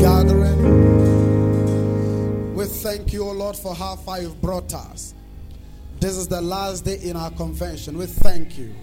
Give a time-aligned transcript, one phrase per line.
[0.00, 0.58] gathering.
[2.54, 5.14] We thank you, O Lord, for how far you've brought us.
[6.00, 7.98] This is the last day in our convention.
[7.98, 8.74] We thank you.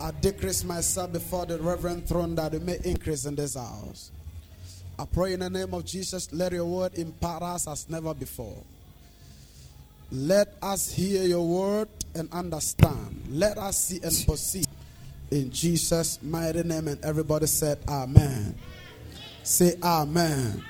[0.00, 4.10] I decrease myself before the reverend throne that it may increase in this house.
[4.98, 8.62] I pray in the name of Jesus, let your word empower us as never before.
[10.10, 13.22] Let us hear your word and understand.
[13.30, 14.66] Let us see and perceive.
[15.30, 18.54] In Jesus' mighty name, and everybody said, Amen.
[19.42, 20.62] Say, Amen.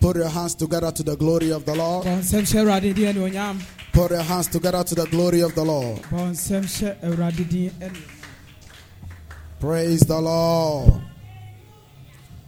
[0.00, 2.06] Put your hands together to the glory of the Lord.
[2.06, 3.62] bɔ nsɛm hyɛ awurade din anuonyam
[3.92, 6.02] Put your hands together to the glory of the Lord.
[6.02, 7.96] bɔ nsɛm hyɛ awurade din anuonyam
[9.60, 11.00] Praise the Lord.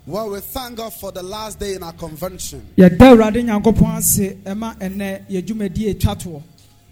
[0.04, 2.68] Well, we thank God for the last day in our convention.
[2.76, 6.42] yɛda awurade nyankopɔn ase ɛma ɛnɛ yɛ dwumadi etwa toɔ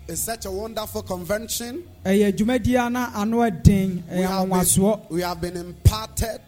[0.08, 1.82] It's such a wonderful convention.
[2.06, 6.40] ɛyɛ dwumadi a na ano ɛden We have been, we have been imparted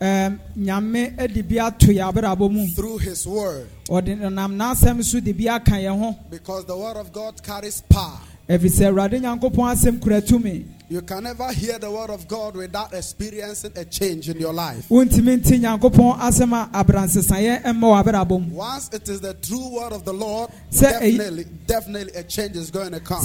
[0.00, 5.32] nyame ɛde bi ato yɛ abrabɔ mu through His Word ɔde nam n'asɛm so de
[5.32, 8.18] bi aka yɛn ho because the Word of God carries power.
[8.48, 12.92] ɛfisɛ awurade nyankopɔn asɛm kura tumi You can never hear the Word of God without
[12.92, 14.86] experiencing a change in your life.
[14.90, 19.68] wontumi nti nyankopɔn asɛm a abransesaeɛ ɛmma wɔ abrabɔ mu Once it is the true
[19.74, 23.24] Word of the Lord, definitely, definitely a change is going to come.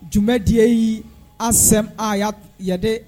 [0.09, 1.03] dwumadie yi
[1.39, 3.03] asɛm a yɛ- yɛde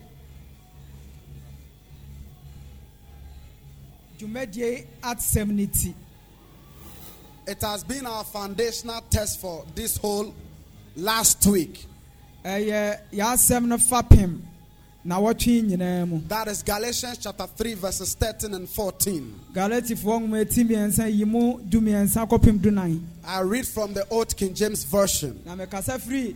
[4.19, 5.93] dwumadie asɛm ne ti
[7.45, 10.33] It has been our foundational test for this whole
[10.95, 11.85] last week.
[12.45, 14.39] ɛyɛ yɛasɛm no fapem
[15.03, 19.39] na wɔtwe nyinaa mu That is Galatians chapter 3, verses 13 and 14.
[19.53, 24.07] galatifoɔ nwoma eti mmiɛnsa yi mu du mmiɛnsa kɔpem du nan I read from the
[24.09, 25.39] Old King James Version.
[25.45, 26.35] na mekasa firi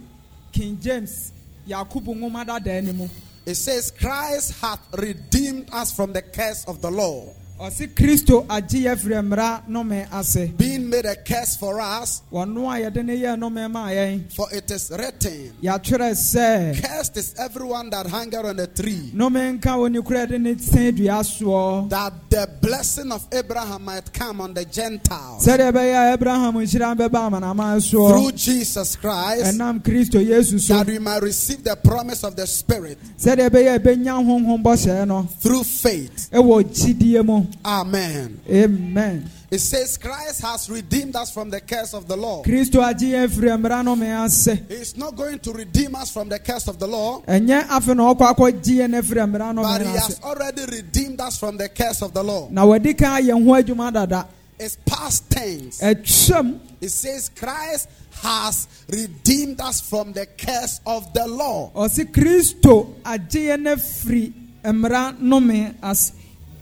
[0.52, 1.32] king james
[1.68, 3.08] yakubu nwoma dadaa ne mu
[3.46, 8.82] It says, Christ hath redeemed us from the curse of the law, ɔse kristo agye
[8.86, 10.52] yɛ firi mmara nnome ase.
[10.58, 14.48] Being made a curse for us, wɔno a yɛde ne yɛ nnome maa yɛn for
[14.52, 20.02] it is written, sɛ Cursed is everyone that hangeth on a tree, nnome nka oni
[20.04, 24.64] kura de ne sɛn dua soɔ that the blessing of Abraham might come on the
[24.66, 25.44] Gentiles.
[25.44, 30.76] Sɛdeɛ ɛbɛyɛ a abraham nhyira bɛba amanaman through Jesus Christ, ɛnam kristo yesu so.
[30.78, 33.00] that we might receive the promise of the Spirit.
[33.18, 35.28] Sɛdeɛ ɛbɛyɛ a ɛbɛnya honhom bɔhyɛɛ no.
[35.40, 36.30] Through faith.
[36.32, 38.40] ɛwɔ gyidie mu Amen.
[38.50, 42.44] amen It says, Christ has redeemed us from the curse of the law.
[42.44, 46.30] kristo agye yɛn firi mmara nnome ase He is not going to redeem us from
[46.30, 49.88] the curse of the law, ɛnyɛ afe na ɔkɔ akɔgye yɛn afiri mmara but He
[49.88, 52.48] has already redeemed us from the curse of the law.
[52.52, 54.28] na wɔde kan ayɛ ho adwuma dada
[54.60, 55.80] It's past tense.
[55.82, 57.90] ɛtwam It says, Christ
[58.22, 61.72] has redeemed us from the curse of the law.
[61.76, 64.34] ɔse kristo agye yɛn afiri
[64.64, 66.12] mmara nnome ase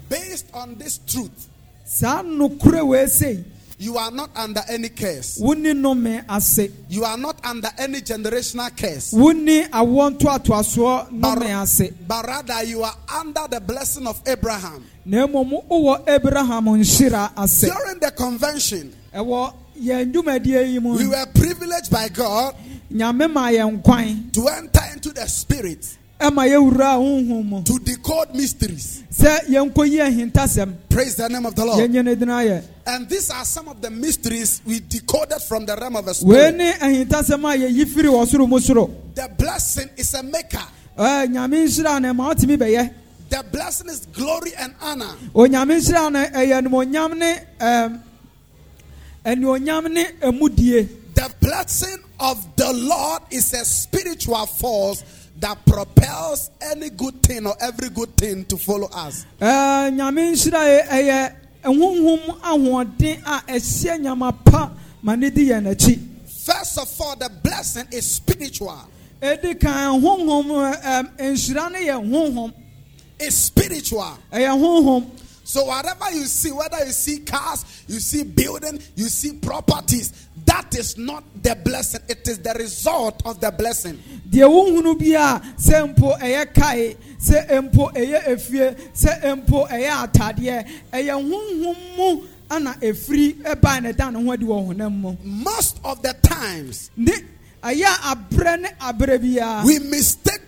[0.09, 1.47] Based on this truth,
[3.77, 5.37] you are not under any curse.
[5.41, 9.11] wonni nnome ase You are not under any generational curse.
[9.13, 14.85] wonni awoɔ ntoatoasoɔ nnome ase But rather, you are under the blessing of Abraham.
[15.05, 21.07] na mmom wowɔ abraham nhyira ase During the convention, ɛwɔ yɛn dwumadie yi mu we
[21.07, 22.55] were privileged by God
[22.91, 25.85] nyame ma yɛn kwan to enter into the spirit
[26.19, 29.03] ɛma yɛwura honhom mu to decode mysteries.
[29.11, 29.99] sɛ yɛnkɔyi
[30.31, 31.79] ahintasɛm Praise the name of the Lord.
[31.79, 35.75] yɛnyɛ ne din ayɛ And these are some of the mysteries we decoded from the
[35.75, 36.55] realm of the spirit.
[36.55, 40.59] ne ahintasɛm a yɛyi firi wɔ soro mu soro The blessing is a maker.
[40.97, 42.93] Ɛɛ, nyame nhyira no ma wotumi bɛyɛ
[43.29, 45.13] The blessing is glory and honor.
[45.33, 48.01] onyame nhyira no ɛyɛ eh, animonyam ne ɛm,
[49.25, 55.03] animonyam ne ɛmudie The blessing of the Lord is a spiritual force
[55.39, 59.25] that propels any good thing or every good thing to follow us.
[59.41, 59.45] Eh,
[59.91, 64.71] Nyame nhyira ɛyɛ honhom ahoɔden a ɛhyɛ nyama pa
[65.01, 65.99] ma ne di yɛn akyi
[66.45, 68.79] First of all, the blessing is spiritual.
[69.21, 72.53] ɛdi kan honhom eh, nhyira no yɛ honhom
[73.19, 74.17] It's spiritual.
[74.31, 75.09] ɛyɛ honhom
[75.47, 80.75] So whatever you see, whether you see cars, you see building, you see properties, that
[80.77, 82.01] is not the blessing.
[82.07, 83.97] It is the result of the blessing.
[84.29, 90.07] deɛ wohunu bi a sɛ mpo ɛyɛ kae sɛ mpo ɛyɛ efie sɛ mpo ɛyɛ
[90.11, 95.17] atadeɛ ɛyɛ honhom mu ana efiri ɛbaa na ɛda ne ho adi wɔ honam mu
[95.23, 97.13] Most of the times, ne
[97.63, 100.41] ɛyɛ abrɛ ne abrɛ biara we mistake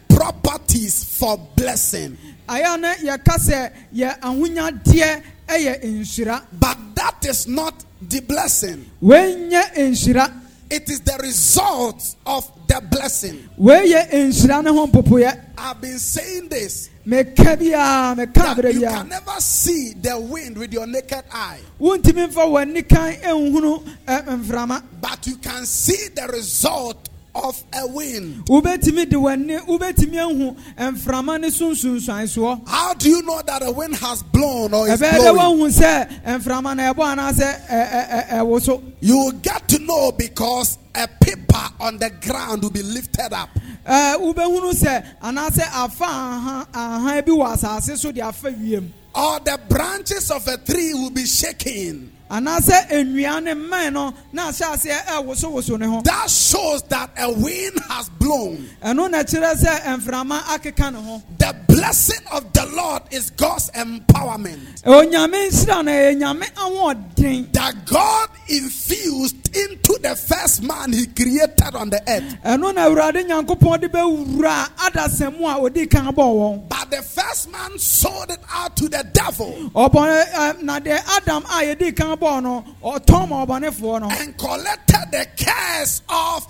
[0.57, 2.17] qualities for blessing.
[2.47, 6.43] ayɛ no yɛka sɛ yɛ ahonyadeɛ ɛyɛ nhyira.
[6.59, 8.85] But that is not the blessing.
[9.01, 10.43] nhyira.
[10.69, 13.47] It is the result of the blessing.
[13.57, 15.39] wei nhyira ne ho mpopoeɛ.
[15.57, 16.89] I've been saying this.
[17.07, 21.59] Meka biara meka that berɛ you can never see the wind with your naked eye,
[21.79, 24.83] wontumi mfa w'ani kan nhunu eh, mframa.
[25.01, 27.07] But you can see the result
[27.43, 28.45] of a wind.
[28.45, 30.55] wobɛtumi de w'ani wobɛtumi ahu
[30.95, 35.11] mframa ne so How do you know that a wind has blown or is ɛbɛyɛ
[35.19, 35.59] dɛ blowing?
[35.59, 40.11] woahu sɛ mframa no ɛbɔ anaasɛ ɛ- ɛ- ɛ- so You will get to know
[40.11, 43.49] because a paper on the ground will be lifted up.
[43.87, 49.39] Ɛɛ, wobɛhunu sɛ anaasɛ afa aha ahan bi wɔ asase so de afa wiem Or
[49.39, 52.11] the branches of a tree will be shaking.
[52.29, 57.31] Anaasɛ nnua ne mmɛn no na ahyɛ aseɛ ɛwosowoso ne ho That shows that a
[57.31, 58.67] wind has blown.
[58.83, 64.81] ɛno na sɛ mframa akeka ne ho The blessing of the Lord is God's empowerment.
[64.83, 71.75] onyame nhyira no ɛyɛ nyame ahoɔden That God infused into the first man he created
[71.75, 72.35] on the earth.
[72.43, 77.01] ɛno na awurade nyankopɔn de bɛwura adasɛm mu a ɔdi kan bɔɔ wɔn But the
[77.03, 81.95] first man sold it out to the devil ɔbɔne ɛ, na deɛ adam a yɛdi
[81.95, 86.47] kan bɔɔ no ɔtɔn ma ɔbɔnefoɔ no and collected the curse of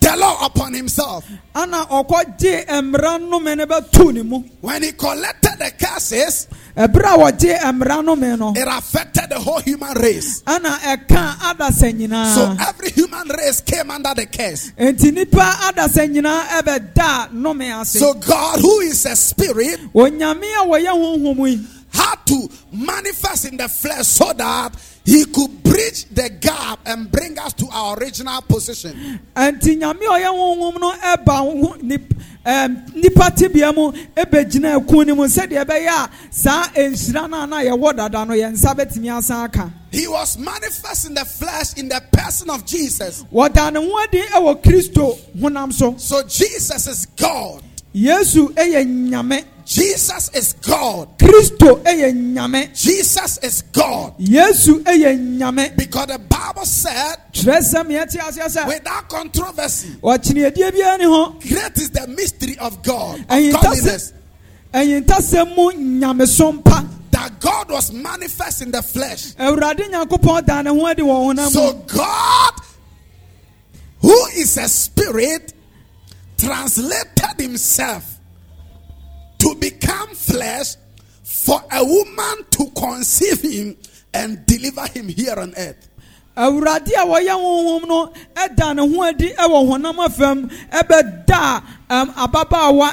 [0.00, 1.24] the law upon himself.
[1.54, 6.46] ana ɔkɔgye mmara nnome no bɛtu ne mu When he collected the curses,
[6.76, 10.42] ɛberɛ a wɔgye mmara nnome no it affected the whole human race.
[10.46, 14.72] ana ɛka adasa So every human race came under the curse.
[14.78, 20.66] enti nipa adasa nyinaa ɛbɛda nnome ase So God, who is a spirit, onyame a
[20.66, 24.72] wɔyɛ honhom yi had to manifest in the flesh so that
[25.04, 29.20] he could bridge the gap and bring us to our original position.
[29.36, 32.14] enti nyame ɔyɛ honhom no ɛba ho- nip-
[32.46, 37.46] ɛm, nipa tibea mu ɛbɛgyina ɛku no mu sɛdeɛ ɛbɛyɛ a saa nhyira no a
[37.46, 41.74] na yɛwɔ dada no yɛn nsa bɛtumi asan aka He was manifest in the flesh
[41.76, 43.24] in the person of Jesus.
[43.32, 47.62] wɔda ne ho adi ɛwɔ kristo honam so So Jesus is God.
[47.94, 51.18] yesu ɛyɛ nyame Jesus is God.
[51.18, 54.14] kristo ɛyɛ nyame Jesus is God.
[54.18, 60.70] yesu ɛyɛ nyame Because the Bible said, kyerɛ sɛm yɛte aseɛ sɛ without controversy, ɔkyeneɛdeɛ
[60.72, 64.12] biara ne ho great is the mystery of God, of godliness.
[64.72, 69.34] ɛyintasɛm mu That God was manifest in the flesh.
[69.38, 72.52] awurade nyankopɔn da ne ho adi wɔ honam So God,
[74.00, 75.52] who is a spirit,
[76.36, 78.13] translated himself
[79.44, 80.76] to become flesh
[81.22, 83.76] for a woman to conceive him
[84.14, 85.88] and deliver him here on earth.
[86.36, 91.62] awurade a wɔyɛ honhom no ɛda ne ho adi honam afam ɛbɛda
[92.16, 92.88] ababaawa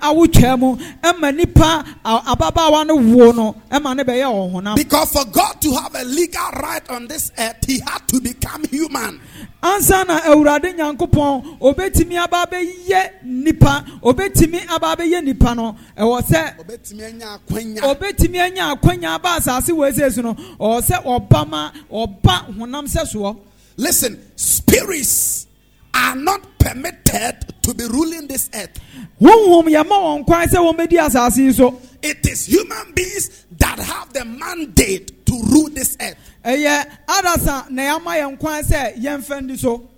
[0.00, 5.24] awotwaa mu ɛma nipa ababaawa no wo no ɛma ne bɛyɛ wɔ honam Because for
[5.26, 9.20] God to have a legal right on this earth, he had to become human.
[9.62, 16.58] ansa na awurade nyankopɔn obetumi aba abɛyɛ nipa obetumi aba abɛyɛ nipa no ɛwɔ sɛ
[16.58, 17.80] Obetumi anya akwanya.
[17.82, 22.86] obetumi anya akwanya aba asase wɔ ese so no ɔwɔ sɛ ɔba ma ɔba honam
[22.86, 23.36] sɛ soɔ
[23.76, 25.46] Listen, spirits
[25.94, 28.78] are not permitted to be ruling this earth.
[29.20, 33.78] honhom yɛma wɔn kwan sɛ wɔn bɛdi asase yi so It is human beings that
[33.78, 36.16] have the mandate to rule this earth.
[36.44, 39.88] ɛyɛ adasa na yɛama yɛn kwan sɛ yɛmfɛ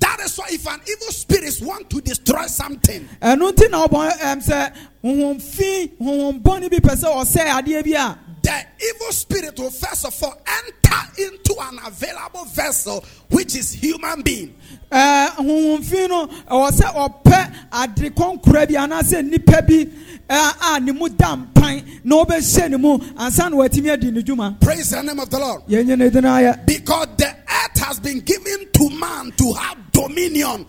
[0.00, 4.18] That is why if an evil spirit want to destroy something, ɛno nti na ɔbɔn
[4.18, 9.12] ɛm sɛ honhom fi honhom bɔnni bi pɛ sɛ ɔsɛ adeɛ bi a the evil
[9.12, 14.54] spirit will first of all enter into an available vessel, which is human being.
[14.92, 19.88] Eh, ɛɛ honhom no ɛwɔ sɛ ɔpɛ ade kɔnkora bi anaasɛ nipa bi
[20.28, 24.20] eh, a ne mu da mpan na ɔbɛhyɛ ne mu ansa na watumi adi ne
[24.22, 25.62] dwuma Praise the name of the Lord.
[25.68, 29.78] yɛn nyɛ ne din ayɛ Because the earth has been given to man to have
[29.92, 30.64] dominion.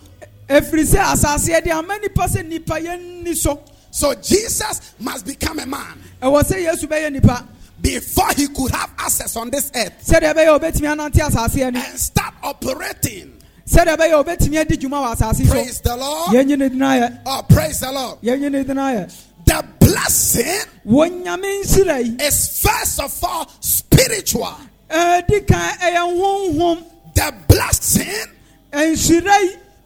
[0.50, 5.26] efiri sɛ asase yɛ de ama nipa sɛ nipa yɛn ni so So Jesus must
[5.26, 7.46] become a man ɛwɔ sɛ yesu bɛyɛ nipa
[7.82, 11.80] before he could have access on this earth sɛdeɛ ɛbɛyɛ obetumi anante asase yɛ ni
[11.80, 13.34] and start operating.
[13.68, 16.30] Sɛdeɛ ɛbɛyɛ obetumi adi dwuma wɔ asase so Praise the Lord.
[16.32, 18.22] yɛn nyɛ ne din ayɛ Oh, praise the Lord.
[18.22, 19.08] yɛn nyɛ ne din
[19.46, 24.56] The blessing wɔn nyame nsira yi is first of all spiritual.
[24.90, 26.84] ɛɛdi kan ɛyɛ honhom
[27.16, 28.28] The blessing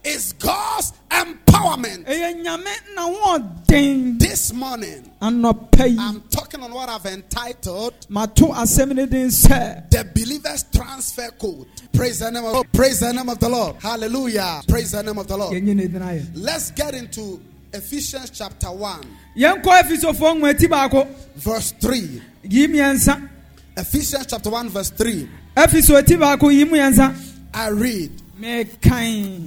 [0.04, 2.04] is God's empowerment.
[2.06, 5.42] ɛyɛ nyame na wɔɔden This morning, I'm
[6.30, 11.66] talking on what I've entitled mato asɛm ne den the believer's transfer code.
[11.92, 13.76] Praise the name of praise the name of the Lord.
[13.80, 14.62] Hallelujah.
[14.68, 15.52] Praise the name of the Lord.
[15.54, 17.40] yɛn nyɛ ne din ayɛ Let's get into
[17.72, 19.00] Ephesians chapter 1,
[19.36, 22.22] yɛnkɔ efisofoɔ nwoma ti baako verse 3.
[22.44, 23.28] yi mmiɛnsa
[23.76, 25.28] Ephesians chapter 1, verse 3.
[25.56, 27.14] efiso ti baako yi mmiɛnsa
[27.52, 28.10] I read,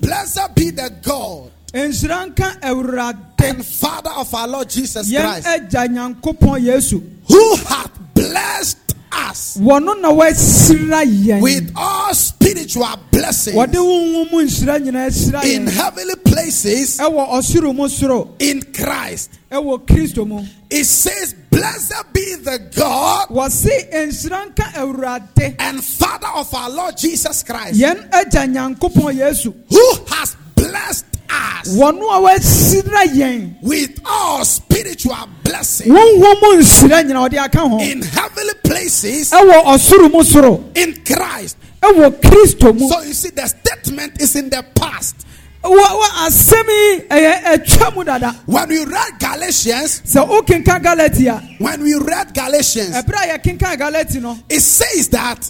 [0.02, 5.88] Blessed be the God nhyira nka awurade and Father of our Lord Jesus Christ, agya
[5.88, 7.02] nyankopɔn yesu.
[7.28, 8.83] who hath blessed
[9.30, 15.44] us wɔno na wɔahyira yɛn with all spiritual blessings wɔde honhom mu nhyira nyinaa hyira
[15.46, 19.32] in heavenly places ɛwɔ ɔsoro mu soro in Christ.
[19.52, 20.44] ɛwɔ kristo mu.
[20.70, 26.98] It says, Blessed be the God wɔse nhyira nka awurade and Father of our Lord
[26.98, 29.54] Jesus Christ, yɛn agya nyankopɔn yesu.
[29.70, 37.04] who has blessed us wɔno a wɔahyira yɛn with all spiritual blessings honhom mu nhyira
[37.04, 41.58] nyina ɔde aka ho in heavenly places ɛwɔ ɔsoro mu soro in Christ.
[41.82, 45.16] ɛwɔ kristo mu So you see, the statement is in the past.
[45.64, 52.34] wɔ wɔ asɛm yi ɛyɛ atwa mu dada When we read Galatians, when we read
[52.34, 55.50] Galatians, ɛberɛ a yɛkenka galati no it says that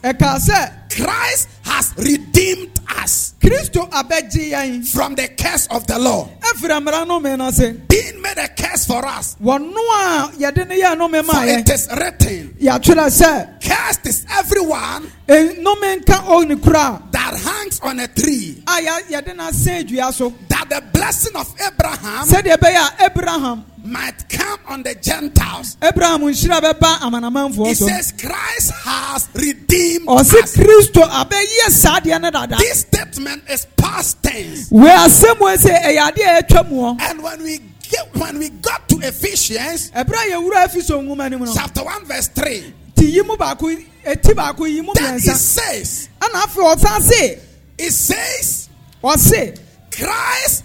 [0.96, 7.19] Christ has redeemed us kristo yɛn from the curse of the law, ɛfiri mmara no
[7.19, 7.71] me no ase.
[7.88, 9.35] Being made a curse for us.
[9.43, 15.12] wɔno a yɛde ne yɛ nome ma For it is written, sɛ Cursed is everyone
[15.29, 19.88] "E- nome nka ɔne kora that hangs on a tree, a yɛ- yɛde no asɛn
[19.88, 20.33] dua so.
[20.50, 25.78] That the blessing of Abraham sɛdeɛ ɛbɛyɛ a abraham might come on the Gentiles.
[25.82, 30.32] abraham nhyira bɛba amanamanfoɔ It so says Christ has redeemed us.
[30.56, 34.72] kristo abɛyɛ saa deɛ no dada This statement is past tense.
[34.72, 37.60] wei asɛm wei sɛ ɛyɛ adeɛ a ɛtwa mu hɔ And when we
[37.92, 41.54] get when we got to Ephesians ɛberɛ a yɛwura afi so nwoma no mu no
[41.54, 43.68] chapter 1, verse 3, ti yi mu baako
[44.06, 47.40] eti baako yi mu then it says, ɛna afei ɔsan se
[47.78, 48.70] it says
[49.04, 49.60] ɔse
[49.92, 50.63] Christ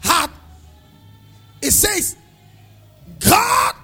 [0.00, 0.30] had
[1.62, 2.16] it says
[3.18, 3.74] God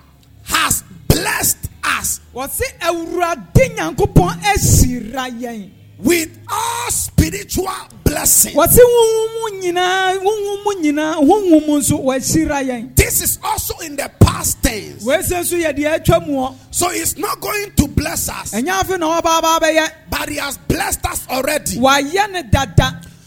[0.45, 7.73] has blessed us wɔse awurade nyankopɔn ahyira yɛn with all spiritual
[8.05, 8.55] blessings.
[8.55, 13.77] wɔse honhom mu nyinaa honhom mu nyinaa honhom mu nso wɔahyira yɛn This is also
[13.79, 15.05] in the past tense.
[15.05, 18.53] wei sɛ nso yɛ deɛ atwa mu hɔ So he's not going to bless us,
[18.53, 21.79] ɛnyɛ afei na ɔbaaba bɛyɛ but he has blessed us already.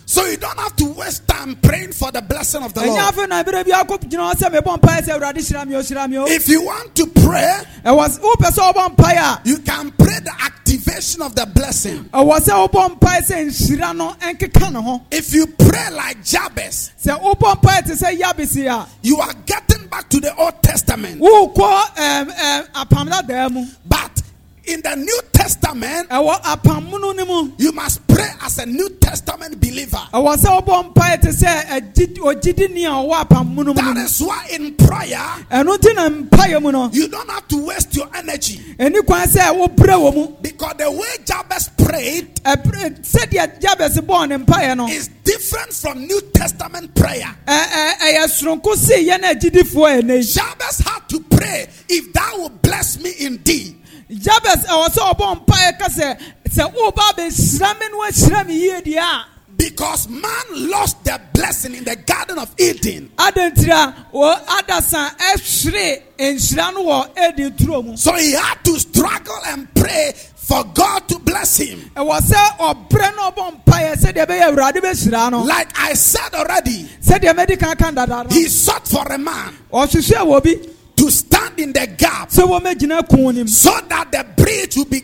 [0.09, 2.73] Wayɛ ne dada So you don't have to waste time praying for the blessing of
[2.73, 2.99] the Lord.
[2.99, 5.79] afei na berɛ bi akɔ gyina hɔ sɛ mebɔ mpaeɛ sɛ awurade hyira me o
[5.81, 9.57] hyira me o If you want to pray, ɛwɔ wopɛ sɛ wobɔ mpaeɛ a you
[9.59, 12.05] can pray the activation of the blessing.
[12.13, 16.91] ɛwɔ sɛ wobɔ mpaeɛ sɛ nhyira no nkeka ne ho If you pray like Jabez,
[17.03, 21.21] sɛ wobɔ mpaeɛ te sɛ yabesi you are getting back to the Old Testament.
[21.21, 24.21] wokɔ ɛm, ɛm, apam dadaa mu But
[24.65, 29.57] in the New Testament, ɛwɔ apamono no mu you must pray as a New Testament
[29.61, 29.97] believer.
[30.13, 34.75] ɛwɔ sɛ wobɔ mpaeɛ te sɛ agyi- ogyidini a ɔwɔ apamono mu That why in
[34.75, 35.17] prayer,
[35.49, 38.59] ɛno nti na mpaeɛ mu you don't have to waste your energy.
[38.77, 44.27] ɛni kwan sɛ wobrɛ wɔ mu Because the way Jabez prayed Ɛbrɛ- sɛdeɛ yabesi bɔɔ
[44.27, 47.33] ne mpaeɛ no is different from New Testament prayer.
[47.47, 52.37] ɛ- ɛ- ɛyɛ soronko si yɛn agyidifoɔ ɛnɛ yi Jabez had to pray, if thou
[52.39, 53.77] will bless me indeed.
[54.09, 58.81] Jabes ɛwɔ eh, sɛ ɔbɔ ka sɛ sɛ woba bɛhyira me no ahyira me yie
[58.81, 59.25] deɛ a
[59.59, 63.11] Because man lost the blessing in the Garden of Eden.
[63.17, 67.97] adɛntiri a wɔ ɛhwere nhyira no wɔ edi turo mu.
[67.97, 71.91] So he had to struggle and pray for God to bless him.
[71.95, 75.43] Eh, ɛwɔ sɛ ɔbrɛ na ɔbɔ mpaeɛ sɛdeɛ ɛbɛyɛ awurade bɛhyira no.
[75.43, 78.29] Like I said already, sɛdeɛ mɛdi kan kan dada no.
[78.29, 79.57] he sought for a man.
[79.73, 84.25] Ɔhwehwɛ wɔ bi to stand in the gap sɛ wɔmɛgyina kun nim so that the
[84.43, 85.01] bridge will be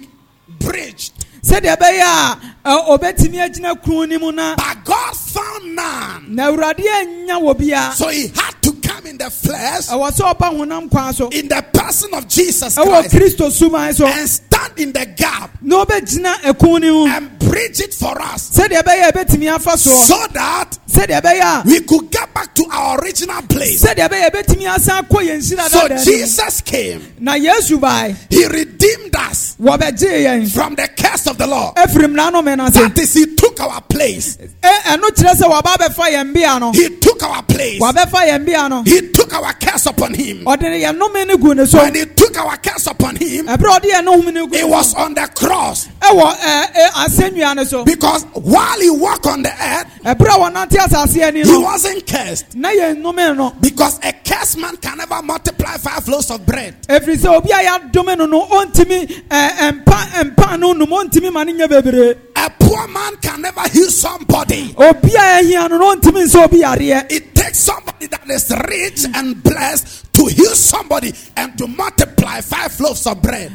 [0.59, 1.13] bridged.
[1.43, 6.35] sɛdeɛ ɛbɛyɛ a ɔbɛtumi agyina kun nim na But God found none.
[6.35, 10.33] na awurade anya wɔ bia So he had to come in the flesh ɛwɔ sɛ
[10.35, 14.29] ɔba honam kwan so in the person of Jesus ɛwɔ Christ kristo suman so and
[14.29, 18.51] stand in the gap na ɔbɛgyina ɛkun no mu and bridge it for us.
[18.57, 22.65] Sɛdeɛ ɛbɛyɛ ɛbɛtumi afa soɔ so that sɛdeɛ ɛbɛyɛ a we could get back to
[22.71, 23.83] our original place.
[23.83, 28.45] sɛdeɛ ɛbɛyɛ ɛbɛtumi asan kɔ yɛn hyira So dada Jesus came, na yesu bae he
[28.45, 31.73] redeemed us yɛn from the curse of the law.
[31.75, 34.37] ɛfiri mmara no me no ase That is, he took our place.
[34.37, 37.79] Ɛ- ɛno kyerɛ sɛ wɔba bɛfa yɛn bea no He took our place.
[37.79, 40.43] wɔbɛfa yɛn bea no He took our curse upon him.
[40.45, 43.79] ɔde yɛn nome no gu ne so When he took our curse upon him, ɛberɛ
[43.79, 45.87] ɔde yɛn nohom no gu it was on the cross.
[46.01, 49.87] ɛwɔ ɛ- eh, ɛ, eh, asɛnnua no so Because while he walked on the earth,
[50.03, 52.55] ɛberɛ a wɔnante asase ani he wasn't cursed.
[52.55, 56.75] na yɛn nome no Because a cursed man can never multiply five loaves of bread.
[56.87, 61.31] ɛfiri sɛ obi a yɛadome no no ɔntumi ɛ, eh, ɛmpa ɛmpa no nom ɔntumi
[61.31, 64.73] ma no nyɛ bebree A poor man can never heal somebody.
[64.77, 69.05] obi a ɛhia no no ɔntumi nsɛ obi yareɛ It takes somebody that is rich
[69.13, 73.51] and blessed to heal somebody and to multiply five loaves of bread.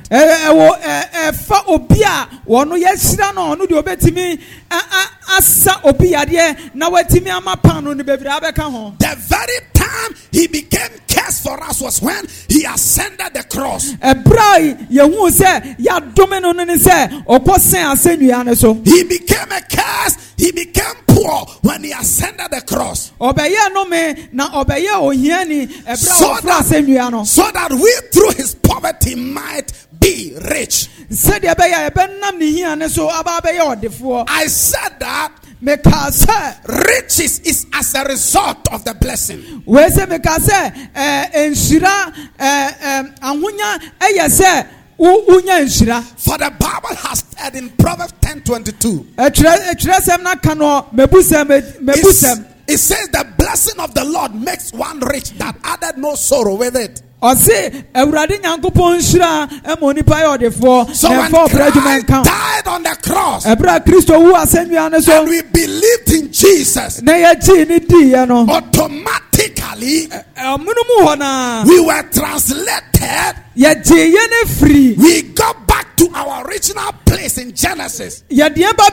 [1.68, 2.28] Obi a
[5.36, 6.10] asa obi
[6.74, 6.88] na
[7.36, 7.56] ama
[8.04, 8.94] bebree abɛka ho.
[8.98, 13.92] The very time he became cursed for us was when he ascended the cross.
[13.92, 19.04] ɛberɛ a yɛhuu sɛ yɛadome no no ne sɛ ɔkɔ sɛn asɛnnua no so He
[19.04, 20.16] became a curse.
[20.36, 23.12] He became poor when he ascended the cross.
[23.20, 29.14] ɔbɛyɛ nome na ɔbɛyɛ ohiani ɛberɛ a So that- So that we through his poverty
[29.16, 30.88] might be rich.
[31.10, 35.32] sɛdeɛ ɛbɛyɛ a yɛbɛnam ne hia so aba bɛyɛ I said that
[35.66, 39.62] Eh, riches is as a result of the blessing.
[39.66, 45.60] wei sɛ mekaa eh, eh, sɛ ɛɛ, nhyira ɛɛ, ɛɛ, ahonya ɛyɛ sɛ wo- wonya
[45.64, 50.86] nhyira For the Bible has said in Proverbs 10 22, ɛtwerɛ ɛtwerɛsɛm no ka no
[50.94, 51.76] mabusɛm it,
[52.66, 56.76] it says, The blessing of the Lord makes one rich that added no sorrow with
[56.76, 57.02] it.
[57.22, 60.94] Ɔse awurade nyankopɔn nhyira ma onipa yɛ ɔdefoɔ.
[60.94, 63.44] So na ɛmfa ɔbrɛ adwuma nka died on the cross.
[63.46, 65.20] Ɛberɛ a kristo wu asɛnnua no so.
[65.20, 68.46] And we believed in Jesus, na yɛgyee ne diiɛ no.
[68.48, 71.64] Automatically ɛmono mu hɔ naa.
[71.64, 73.36] we were translated.
[73.56, 74.96] yɛ ne firi.
[74.96, 78.22] We got back to our original place in Genesis.
[78.30, 78.84] yɛdeɛ ba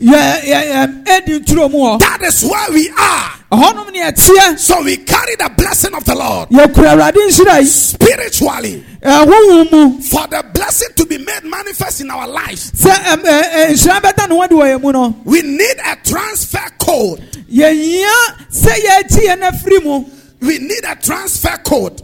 [0.00, 1.98] yɛ- yɛ- yɛ- ɛdi nturo mu hɔ.
[2.00, 3.32] That is where we are.
[3.50, 7.66] Ɛhɔnom ne ɛteɛ So we carry the blessing of the Lord yɛkura awurade nhyira yi
[7.66, 12.70] spiritually for the blessing to be made manifest in our lives.
[12.72, 15.76] sɛ ɛm, ɛ- ɛ, nhyira bɛda ne ho de wɔ yɛn mu no We need
[15.84, 17.20] a transfer code.
[17.52, 18.12] yɛhia
[18.52, 20.04] sɛ yɛagye yɛn afiri mu
[20.40, 22.00] We need a transfer code.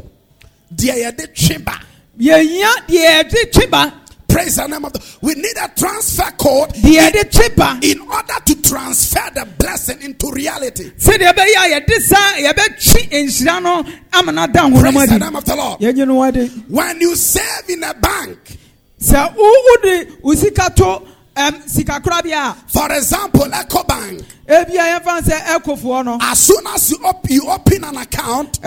[0.74, 1.12] Dear
[3.50, 3.92] Chimba.
[4.36, 5.00] Yɛhia deɛ yɛde twe ba Praise the name of the.
[5.22, 10.02] We need a transfer code deɛ yɛde twe ba in order to transfer the blessing
[10.02, 10.90] into reality.
[10.90, 15.36] sɛdeɛ ɛbɛyɛ a yɛde saa yɛbɛtwe nhyira no ama no ada honam Praise the name
[15.36, 15.80] of the Lord.
[15.80, 18.38] yɛgye no adi When you save in a bank,
[21.36, 26.18] sɛ wo wode wo sika to ɛm, sikakorabea for example, Ecobank, ebia yɛmfa sɛ ɛkofoɔ
[26.22, 28.58] as soon as you, op- you open an account,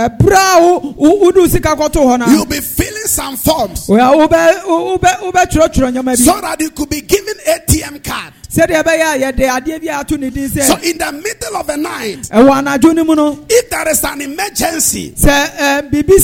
[2.29, 3.87] you'll be filling some forms.
[3.87, 8.33] Wɔ- wobɛ- wo- wobɛ- wobɛtwerɛtwerɛ nneɛma so that you could be given ATM card.
[8.49, 11.77] sɛdeɛ ɛbɛyɛ a yɛde adeɛ bi ato ne din So in the middle of the
[11.77, 13.39] night, ɛwɔ anadwo no mu no.
[13.49, 16.19] if there is an emergency, sɛ ɛm, biribi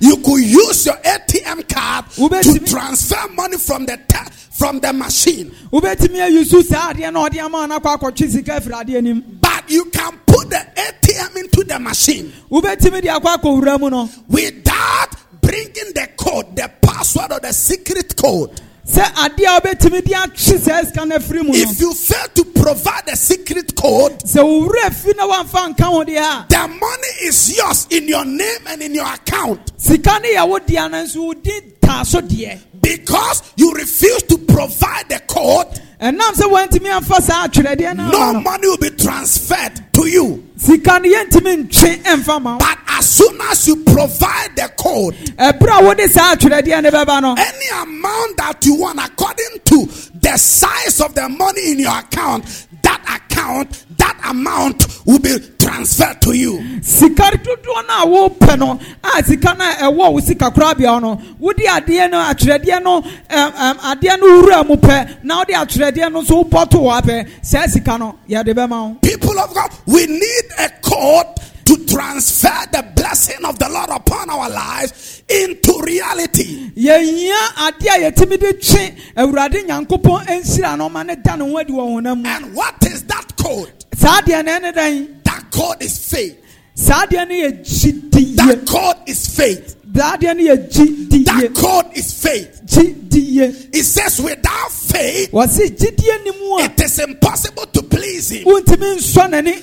[0.00, 2.04] you could use your ATM card
[2.42, 4.26] to transfer money from the ta-
[4.56, 5.50] from the machine.
[5.70, 9.70] wobɛtumi ayusu saa adeɛ na ɔde ama no akɔ akɔtwe sika afiri adeɛ nim But
[9.70, 15.10] you can put the ATM into the machine wobɛtumi de akɔ no without
[15.46, 18.60] bringing the code, the password, or the secret code.
[18.86, 22.28] Sɛ adeɛ a wobɛtumi de atwe saa sika no afiri mu no If you fail
[22.34, 26.46] to provide the secret code, sɛ wo wura fi na woamfa nka ho deɛ a
[26.48, 30.58] the money is yours in your name and in your account sika no yɛ wo
[30.58, 35.80] deɛ no nso wo din taa so deɛ because you refuse to provide the code.
[36.00, 40.06] Ɛnam sɛ woantumi amfa saa atwerɛdeɛ no No ama no money will be transferred to
[40.06, 40.44] you.
[40.56, 45.14] sika no yɛntumi ntwe ɛmfa ma wo But as soon as you provide the code,
[45.38, 49.86] ɛberɛ a wode saa atwerɛdeɛ no bɛba no any amount that you want according to
[50.20, 52.44] the size of the money in your account,
[52.82, 55.38] that account, that amount will be
[55.76, 56.80] transferred to you.
[56.82, 61.20] sika dodoɔ no a wopɛ no a sika no a ɛwɔ wo sika korabea no
[61.38, 66.44] wode adeɛ no atwerɛdeɛ no adeɛ no wura mu pɛ na wode atwerɛdeɛ no nso
[66.44, 70.44] wobɔ to hɔ apɛ saa sika no yɛde bɛma wo People of God, we need
[70.58, 71.26] a code
[71.66, 76.70] to transfer the blessing of the Lord upon our lives into reality.
[76.76, 81.58] yɛhia adeɛ a yɛtumi de twe awurade nyankopɔn nhyira no ma ne da ne ho
[81.58, 83.72] adi wɔ honam mu And what is that code?
[83.94, 86.38] saa adeɛ no ɛne That code is faith.
[86.74, 89.76] saa adeɛ no yɛ gyidie That code is faith.
[89.94, 92.52] saa adeɛ no yɛ gyidie That code is faith.
[92.68, 98.44] It says, without faith, wɔse gyidie ni mu it is impossible to please Him.
[98.46, 99.62] wontumi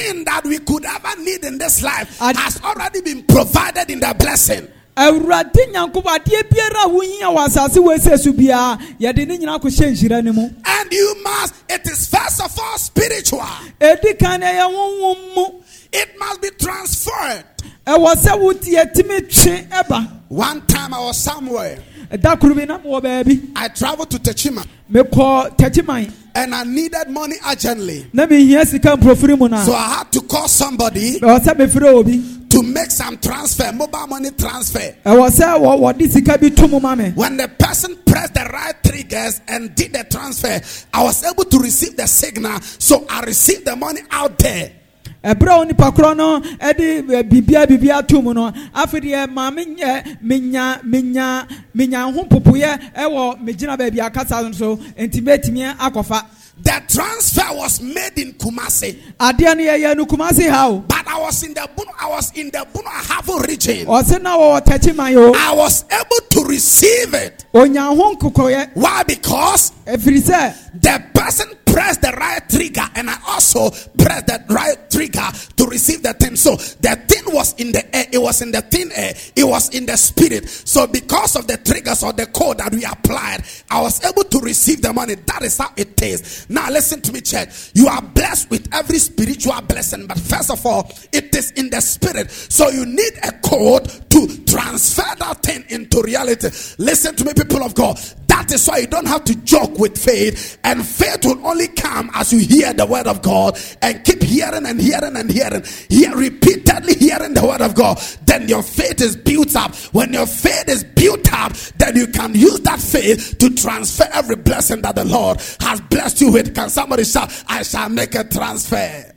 [0.00, 4.14] Anything that we could ever need in this life has already been provided in the
[4.18, 4.66] blessing.
[4.96, 9.60] awurade nyankopɔn adeɛ biara a wohia wɔ asase wɔ ɛsɛ so biara yɛde ne nyinaa
[9.60, 13.40] kɔhyɛ nhyira no mu And you must, it is first of all spiritual.
[13.80, 15.60] ɛdi kan ɛyɛ honhom mu
[15.92, 17.44] It must be transferred.
[17.86, 21.78] ɛwɔ sɛ wote yɛtumi twe ɛba One time I was somewhere.
[22.12, 27.08] Ɛda koro bi na mewɔ baabi I traveled to Techiman mekɔ tɛkyiman and I needed
[27.08, 28.06] money urgently.
[28.12, 31.86] na mehia sika mprofiri mu no So I had to call somebody ɛwɔ sɛ mefrɛ
[31.94, 34.94] obi to make some transfer, mobile money transfer.
[35.06, 38.44] ɛwɔ sɛ wɔ- wɔde sika bi to mu ma me When the person pressed the
[38.52, 40.60] right triggers and did the transfer,
[40.92, 42.58] I was able to receive the signal.
[42.78, 44.72] So I received the money out there.
[45.22, 49.50] Ɛberɛ a onipa korɔ no ɛde eh, biribia biribia to mu no afei deɛ ma
[49.50, 56.24] menyɛ menya menya menya ho popoyɛ ɛwɔ megyina baabi akasa no so enti mɛtumi akɔfa
[56.62, 61.18] The transfer was made in Kumasi, adeɛ no yɛyɛ no kumase ha o but I
[61.20, 63.86] was in the Bunu, I was in the Bono Ahafo region.
[63.86, 67.44] ɔse na wɔwɔ tɛkyi man o I was able to receive it.
[67.52, 69.02] Why?
[69.06, 75.66] Because the person pressed the right trigger and I also pressed the right trigger to
[75.66, 76.36] receive the thing.
[76.36, 79.68] So the thing was in the air, it was in the thin air, it was
[79.70, 80.48] in the spirit.
[80.48, 84.38] So because of the triggers or the code that we applied, I was able to
[84.40, 85.14] receive the money.
[85.14, 86.48] That is how it is.
[86.48, 87.70] Now listen to me, church.
[87.74, 91.80] You are blessed with every spiritual blessing, but first of all, it is in the
[91.80, 92.30] spirit.
[92.30, 96.48] So you need a code to transfer that thing into reality.
[96.78, 97.98] Listen to me, people of God.
[98.26, 102.10] That is why you don't have to joke with faith, and faith will only come
[102.14, 106.16] as you hear the word of God and keep hearing and hearing and hearing, hear
[106.16, 107.98] repeatedly hearing the word of God.
[108.26, 109.74] Then your faith is built up.
[109.92, 114.36] When your faith is built up, then you can use that faith to transfer every
[114.36, 116.54] blessing that the Lord has blessed you with.
[116.54, 119.14] Can somebody shout, I shall make a transfer?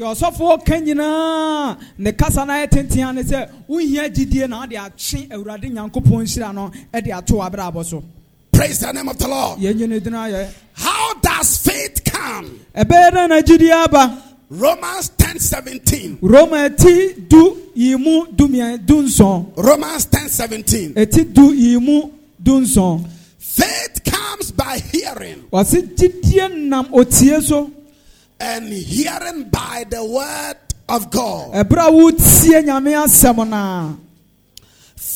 [0.00, 5.28] ɔsɔfoɔ ka nyinaa ne kasa no ayɛ tentea ne sɛ wohia gyidie na wode atwe
[5.28, 8.02] awurade nyankopɔn nhyira no de ato w'abrabɔ so
[8.52, 9.58] Praise the name of the Lord.
[9.58, 12.60] yɛnye ne din ayɛ How does faith come?
[12.74, 16.18] ɛbɛyɛ dɛ na gyidie aba Romans 10 17.
[16.20, 20.92] roma ti du yi mu dumia dunson Romans 10 17.
[20.96, 22.10] eti du yi mu
[23.38, 27.72] Faith comes by hearing, wɔsi gyidie nam otie
[28.40, 30.56] and hearing by the word
[30.88, 31.52] of God.
[31.54, 33.94] ɛberɛ a wotie nyame asɛm na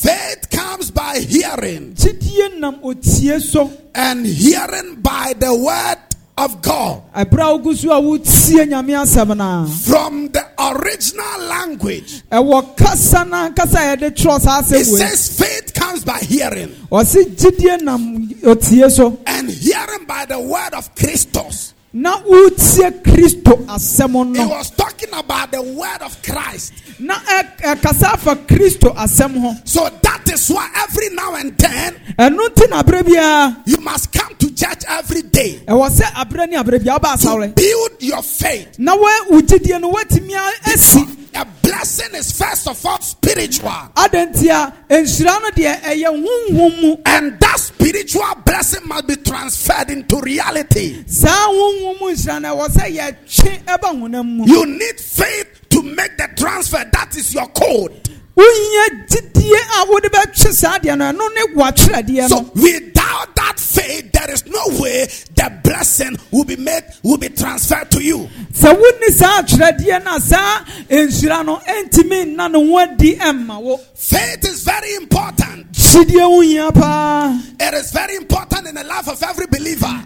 [0.07, 5.99] Faith comes by hearing, gyidie nam otie so and hearing by the word
[6.38, 7.03] of God.
[7.12, 13.25] ɛberɛ a wogu so a wotie nyame asɛm na From the original language, ɛwɔ kasa
[13.25, 18.88] na kasa a yɛde twerɛ it says faith comes by hearing, ɔsi gyidie nam otie
[18.88, 21.75] so and hearing by the word of Christos.
[21.92, 26.75] na wotie kristo asɛm It was talking about the word of Christ.
[26.99, 31.57] Na eh, eh, ɛkasa afa kristo asɛm ho So that is why every now and
[31.59, 35.91] then ɛno nti na aberɛ biara you must come to church every day eh, ɛwɔ
[35.91, 38.79] sɛ aberɛ ne aberɛ biara woba to build your faith.
[38.79, 39.07] na wo
[39.43, 41.05] gyidie no woatumi a- asi
[41.39, 43.69] A blessing is first of all spiritual.
[43.95, 49.91] adanti a nhyira no deɛ ɛyɛ honhom mu And that spiritual blessing must be transferred
[49.91, 51.05] into reality.
[51.07, 55.83] saa honhom mu nhyira no ɛwɔ sɛ yɛtwe ɛba honam mu You need faith to
[55.83, 56.83] make the transfer.
[56.93, 57.93] That is your code.
[58.37, 64.12] wohia gyidie a wode bɛtwe saa deɛ no ɛno ne wɔatwerɛdeɛ So without that faith,
[64.12, 68.29] there is no way the blessing will be made, will be transferred to you.
[68.53, 73.61] sɛ wonni saa atwerɛdeɛ no a saa nhyira no ɛntumi nna ne ho adi ɛmma
[73.62, 75.73] wo Faith is very important.
[75.73, 80.05] gyidie ho hia paa It is very important in the life of every believer.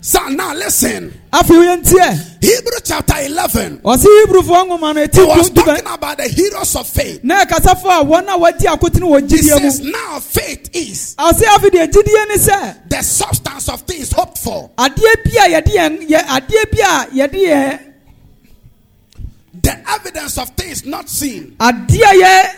[0.00, 1.20] biara So now listen.
[2.40, 3.78] Hebrew chapter 11.
[3.84, 7.22] ɔse hebrufoɔ nwoma no It was talking about the heroes of faith.
[7.22, 11.14] na ɛkasafo a wɔn a wɔadi akotene wɔ It gyidie says mu now faith is
[11.18, 15.60] ɔse afei deɛ gyidie ne sɛ the substance of things hoped for, adeɛ bi a
[15.60, 17.78] yɛde yɛn yɛ adeɛ bi a yɛde yɛn
[19.62, 21.54] the evidence of things not seen.
[21.58, 22.50] adeɛ yɛ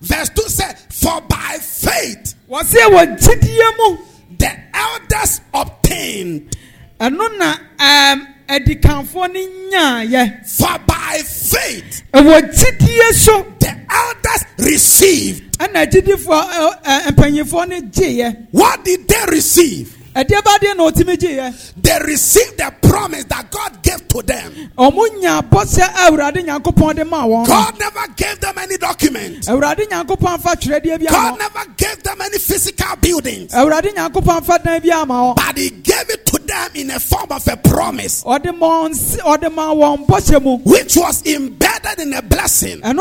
[0.00, 3.96] Verse 2 said, For by faith gyidie mu
[4.38, 6.56] the elders obtained.
[7.00, 9.40] ɛno na um, adikanfoɔ no
[9.70, 15.58] nyaayɛ For by faith ɛwɔ gyidie so the elders received.
[15.58, 19.96] ɛna agyidifoɔ ɛ- eh, ɛ- eh, mpanyinfoɔ no gyeeɛ What did they receive?
[20.14, 23.83] ɛdeɛ ba deɛ na ɔtumi gyeeɛ They received the promise that God gave
[24.14, 24.70] to them.
[24.78, 29.44] ɔmo nya bɔsɛ a awurade nyankopɔn de maa wɔn God never gave them any document.
[29.46, 33.52] awurade nyankopɔn afa twerɛdeɛ bi God never gave them any physical buildings.
[33.52, 37.00] awurade nyankopɔn afa dan bi ama wɔn But He gave it to them in a
[37.00, 41.98] form of a promise, ɔde ma wɔn si- ɔde ma wɔn bɔhyɛ which was embedded
[42.00, 42.80] in a blessing.
[42.82, 42.94] For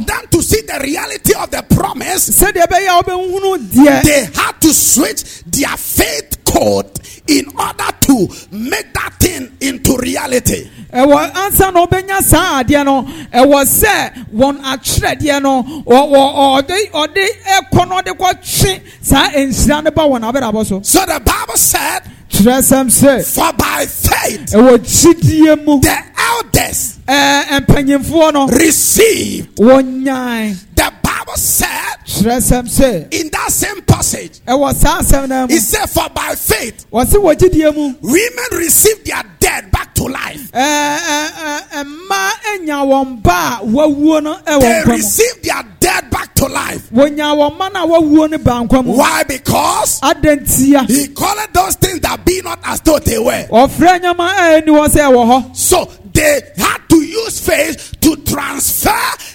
[0.00, 4.60] them to see the reality of the promise, sɛdeɛ ɛbɛyɛ a wɔbɛhunu deɛ they had
[4.60, 6.90] to switch their faith code
[7.26, 10.68] in order to make that thing into reality.
[10.92, 13.02] ɛwɔ ansa na ɔbɛnya saa adeɛ no
[13.32, 17.24] ɛwɔ sɛ wɔn atwerɛdeɛ no ɔde ɔde
[17.58, 22.86] ɛkɔ no ɔde kɔtwe saa nhyira no ba wɔn so So the Bible said, kyerɛsɛm
[22.90, 29.56] sɛ For by faith ɛwɔ gyidie mu the elders Eh, eh, mpanyinfoɔ no received.
[29.56, 31.68] The Bible said
[32.06, 36.34] kyerɛsɛm sɛ in that same passage, ɛwɔ saa asɛm no mu it said, For by
[36.34, 40.50] faith, wɔse wɔ gyidie mu women receive their dead back to life.
[40.52, 45.42] ɛɛ, ɛɛ, ɛɛ, mmaa anya wɔn ba a wawuo no ɛwɔ They nkwa mu receive
[45.42, 46.88] their dead back to life.
[46.90, 49.22] wɔnya wɔn mma no a wawuo no ba nkwa mu Why?
[49.24, 53.46] Because adantia he called those things that be not as though they were.
[53.50, 58.16] ɔfrɛ nyama a ɛni hɔ sɛ ɛwɔ hɔ So they had to use faith to
[58.24, 58.90] transfer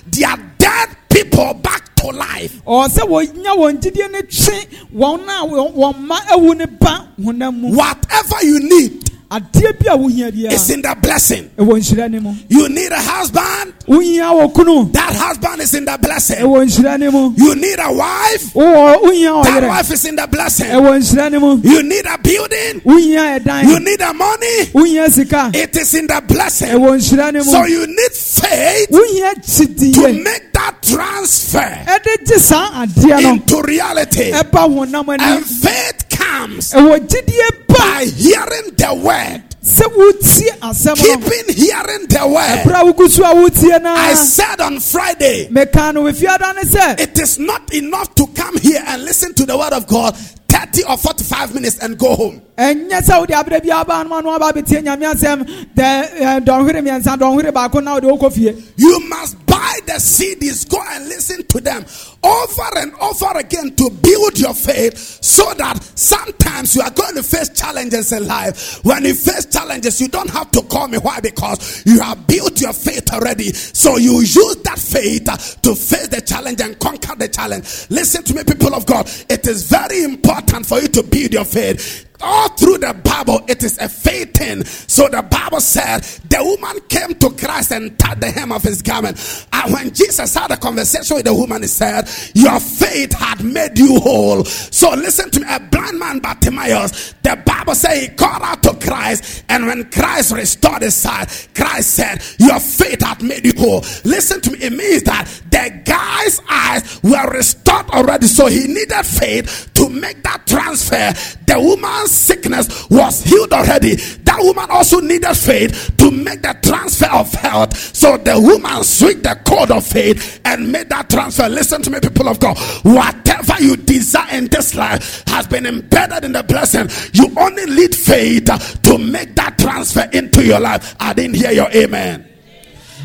[0.08, 2.62] their dead people back to life.
[2.65, 4.58] ɔwɔ sɛ wɔnya wɔn gyidie no twe
[4.96, 7.32] wɔn a wɔn wɔn mma awu ne ba mu
[7.76, 11.50] Whatever you need adeɛ bi a wohia biara is in the blessing.
[11.58, 12.34] ɛwɔ nhyira ne mu.
[12.50, 14.92] You need a husband, wohia wɔ kunu.
[14.94, 16.38] That husband is in the blessing.
[16.38, 17.34] ɛwɔ nhyira ne mu.
[17.38, 20.65] You need a wife, that wife is in the blessing.
[20.68, 21.60] ɛwɔ nhyira ne mu.
[21.63, 26.70] You need a building, you need a money, it is in the blessing.
[26.70, 33.22] ɛwɔ nhyira ne So you need faith to make that transfer ɛde gye saa adeɛ
[33.22, 33.30] no.
[33.34, 34.32] into reality.
[34.32, 41.04] And faith comes ɛwɔ gyidie ba by hearing the word, sɛ wotie asɛm no.
[41.04, 42.60] Keeping hearing the word.
[42.63, 47.18] ɛberɛ a wogu so a I said on Friday, meka no wɔfiada ne sɛ it
[47.20, 50.15] is not enough to come here and listen to the word of God
[50.50, 52.42] 30 or 45 minutes and go home.
[52.58, 55.44] ɛnyɛ sɛ wode aberɛ bi aba no ma no aba bɛtie nyame asɛm
[55.76, 58.63] dɛ eh, dɔnhwere mmiɛnsa dɔnhwere baako na wode wokɔ fie.
[58.78, 61.86] You must buy the CDs, go and listen to them
[62.24, 67.24] over and over again to build your faith so that sometimes you are going to
[67.24, 68.80] face challenges in life.
[68.86, 70.98] When you face challenges, you don't have to call me.
[70.98, 71.19] Why?
[71.19, 73.52] Because you have built your faith already.
[73.52, 75.26] So you use that faith
[75.62, 77.88] to face the challenge and conquer the challenge.
[77.89, 79.10] Listen to me, people of God.
[79.30, 82.09] It is very important for you to build your faith.
[82.21, 84.65] All through the Bible, it is a faith thing.
[84.65, 88.82] So the Bible said the woman came to Christ and touched the hem of his
[88.82, 89.47] garment.
[89.53, 93.77] And when Jesus had a conversation with the woman, he said, Your faith had made
[93.77, 94.43] you whole.
[94.45, 98.73] So listen to me, a blind man Bartimaeus, the Bible said he called out to
[98.75, 103.79] Christ, and when Christ restored his sight, Christ said, Your faith had made you whole.
[104.03, 109.03] Listen to me, it means that the guy's eyes were restored already, so he needed
[109.03, 111.13] faith to make that transfer.
[111.45, 113.95] The woman's sickness was healed already.
[113.95, 117.78] That woman also needed faith to make the transfer of health.
[117.95, 121.48] So the woman switched the code of faith and made that transfer.
[121.50, 122.58] Listen to me, people of God.
[122.84, 126.89] Whatever you desire in this life has been embedded in the blessing.
[127.13, 128.45] You only need faith
[128.84, 130.95] to make that transfer into your life.
[131.00, 132.26] I didn't hear your amen.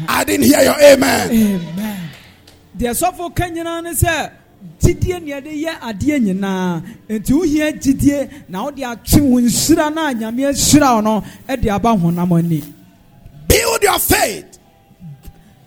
[0.09, 1.31] I didn't hear your amen.
[1.31, 2.05] amen
[2.79, 2.93] deɛ
[4.81, 8.83] sɔfo ka nyinaa ne sɛ gyidie nea yɛ adeɛ nyinaa nti wohia gyidie na wode
[8.85, 9.39] atwe wo
[9.95, 11.25] no a nyame ahyira wo no
[11.57, 12.63] de aba honam ani
[13.49, 14.59] Build your faith.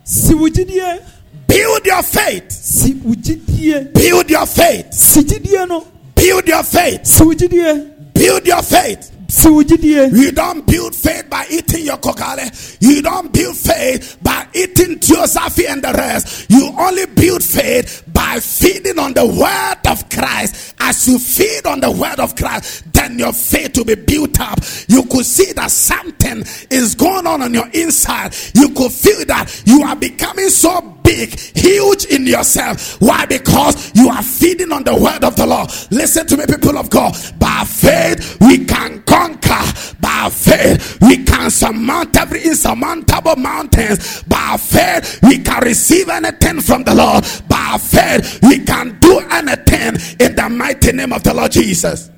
[0.04, 1.00] si wo gyidie
[1.46, 2.50] Build your faith.
[2.52, 4.92] si wo gyidie Build your faith.
[4.92, 5.84] si gyidie no
[6.14, 7.06] Build your faith.
[7.06, 9.12] si wo gyidie Build your faith.
[9.30, 12.48] You don't build faith by eating your kokale.
[12.80, 16.46] You don't build faith by eating Theosophy and the rest.
[16.50, 20.74] You only build faith by feeding on the word of Christ.
[20.80, 24.58] As you feed on the word of Christ, then your faith will be built up.
[24.88, 28.34] You could see that something is going on on your inside.
[28.54, 33.00] You could feel that you are becoming so big, huge in yourself.
[33.00, 33.24] Why?
[33.24, 35.70] Because you are feeding on the word of the Lord.
[35.92, 37.14] Listen to me, people of God.
[37.38, 39.62] By faith, we can conquer.
[40.08, 44.22] By faith, we can surmount every insurmountable mountains.
[44.22, 47.24] By faith, we can receive anything from the Lord.
[47.46, 52.10] By faith, we can do anything in the mighty name of the Lord Jesus.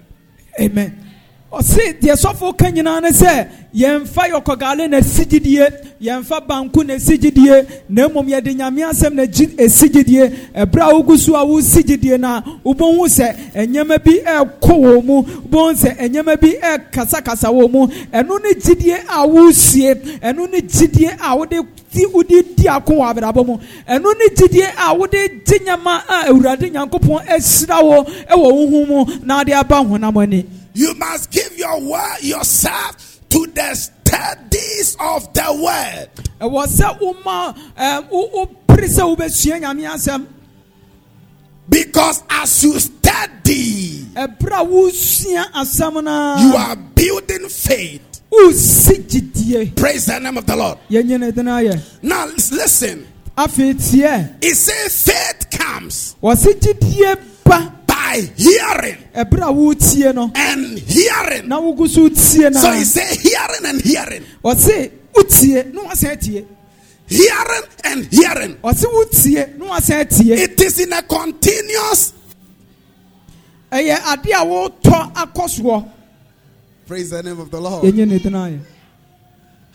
[0.61, 1.10] amen
[1.53, 5.67] ɔse deɛ sɔfo ka nyinaa ne sɛ yɛmfa yɔkɔgale na ɛsi gyidie
[6.01, 10.31] yɛmfa banku na ɛsi gyidie na mmom yɛde nyame asɛm na ɛsi gyidie.
[10.55, 15.05] Ɛberɛ a wogu so a wosi gyidie no a wobɛhu sɛ ɛnyɛma bi ɛrekɔ wɔ
[15.05, 17.87] mu wobɛhu sɛ ɛnyɛma bi ɛrekasakasa wɔ mu.
[18.13, 23.11] Ɛno ne gyidie a wosie ɛno ne gyidie a wode ti wode di ako wɔ
[23.15, 23.59] abrabɔ mu.
[23.89, 29.05] Ɛno ne gyidie a wode gye nyama a awurade nyankopɔn ahyira wɔ ɛwɔ wo mu
[29.25, 35.33] na wode aba honam ani You must give your word yourself to the studies of
[35.33, 36.09] the word.
[36.41, 40.27] ɛwɔ sɛ woma ɛm, wo- wopere sɛ wobɛsua nyame asɛm
[41.69, 48.03] Because as you study, eh, ɛberɛ a wosua asɛm you are building faith.
[48.33, 50.79] wosi gyidie Praise the name of the Lord.
[50.91, 53.07] yɛnyine de ayɛ Now listen.
[53.37, 60.79] afei tiɛ It says faith comes gyidie ba by hearing ɛberɛ a wotie no and
[60.79, 61.49] hearing.
[61.49, 64.25] so wotie no So he said hearing and hearing.
[64.45, 66.45] ɔse wotie na wasan tie
[67.07, 68.55] hearing and hearing.
[68.63, 72.13] ɔse wotie na wasan tie It is in a continuous.
[73.73, 75.89] ɛyɛ ade a wotɔ akɔ soɔ
[76.87, 77.85] Praise the name of the Lord.
[77.85, 78.59] yɛnyɛ ne din ayɛ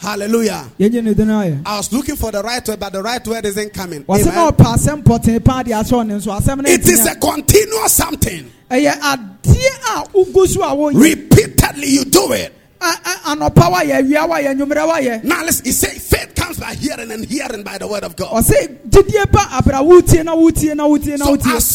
[0.06, 0.66] Hallelujah.
[0.80, 3.44] yɛnyɛ ne din ayɛ I was looking for the right word, but the right word
[3.46, 4.06] isn't coming.
[4.08, 4.24] Amen.
[4.26, 8.46] ɔpɛ asɛm pɔtee paa de akyerɛ ne nso asɛm no It is a continuous something.
[8.70, 12.54] a- ɛyɛ adeɛ a wogu so a woyɛ Repeatedly, you do it.
[12.80, 16.74] A- a- anɔpa wayɛ awia wayɛ anwummerɛ wayɛ Now, listen, he said faith comes by
[16.76, 18.44] hearing and hearing by the word of God.
[18.46, 18.70] So, as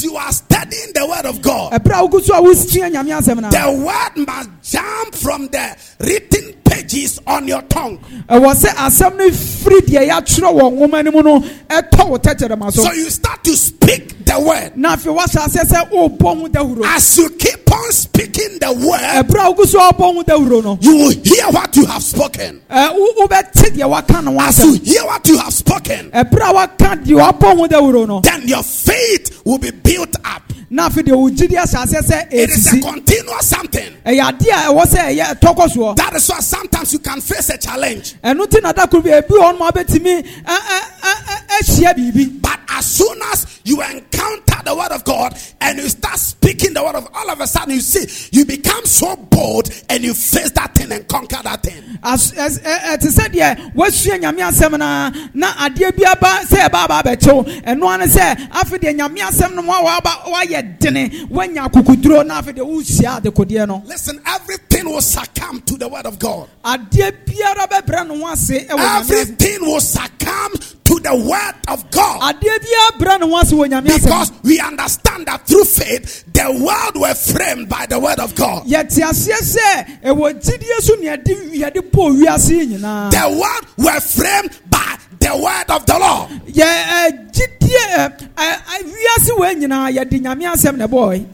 [0.04, 3.40] you are studying the word of God, ɛberɛ a wogu so a wosua nyame asɛm
[3.40, 7.98] no the word must jump from the written pages on your tongue.
[8.28, 12.72] ɛwɔ sɛ asɛm no firi deɛ yɛatwerɛ wɔ nwoma no mu no ɛtɔ wo tɛkyerɛma
[12.72, 14.76] so you start to speak the word.
[14.76, 19.00] na afei woahyɛ aseɛ sɛ worebɔ ho dahuro As you keep on speaking the word,
[19.00, 22.02] ɛberɛ a wogu so a wobɔ ho dahuro no you will hear what you have
[22.02, 22.60] spoken.
[22.70, 26.50] ɛ, wo- wobɛte deɛ waka no ho As asɛm hear what you have spoken, ɛberɛ
[26.50, 30.42] a waka deɛ wabɔ ho dahuro no then your faith will be built up.
[30.72, 33.92] na afei deɛ wo gyidi ahyɛ It is a continuous something.
[34.06, 37.50] ɛyɛ adeɛ a ɛwɔ sɛ ɛyɛ ɛtɔ soɔ That is why sometimes you can face
[37.50, 38.14] a challenge.
[38.22, 41.46] ɛno nti na da koro bi ebi wɔ nom a wobɛtumi ɛ- ɛ- ɛ- ɛ-
[41.60, 46.18] ahyia biribi But as soon as you encounter the word of God and you start
[46.18, 50.04] speaking the word of all of a sudden you see you become so bold and
[50.04, 51.82] you face that thing and conquer that thing.
[52.02, 54.78] As- ɛs- ɛ- ɛ- te sɛ deɛ woasua nyame asɛm
[55.34, 59.62] na adeɛ bi aba sɛ ɛba aba abɛkyew ɛno ane sɛ afei nyame asɛm no
[59.62, 65.00] mu a woayɛ dene woanya akokuduro na afei deɛ wosia adekodeɛ no Listen, everything will
[65.00, 66.48] succumb to the word of God.
[66.64, 70.52] adeɛ biara bɛbrɛ ne ho ase asɛm Everything will succumb
[70.84, 72.20] to the word of God.
[72.34, 76.44] adeɛ biara brɛ ne ho ase wɔ nyame Because we understand that through faith, the
[76.64, 78.64] world were framed by the word of God.
[78.66, 83.66] yɛte aseɛ sɛ ɛwɔ gyidie so ne yɛde yɛde bɔɔ wiase yi nyinaa The world
[83.78, 84.79] were framed by
[85.18, 86.30] the word of the Lord.
[86.46, 91.26] yɛ ɛ, gyidie ɛ, ɛ, ɛ, wiase wɔ nyinaa yɛde nyame asɛm na ɛbɔɔ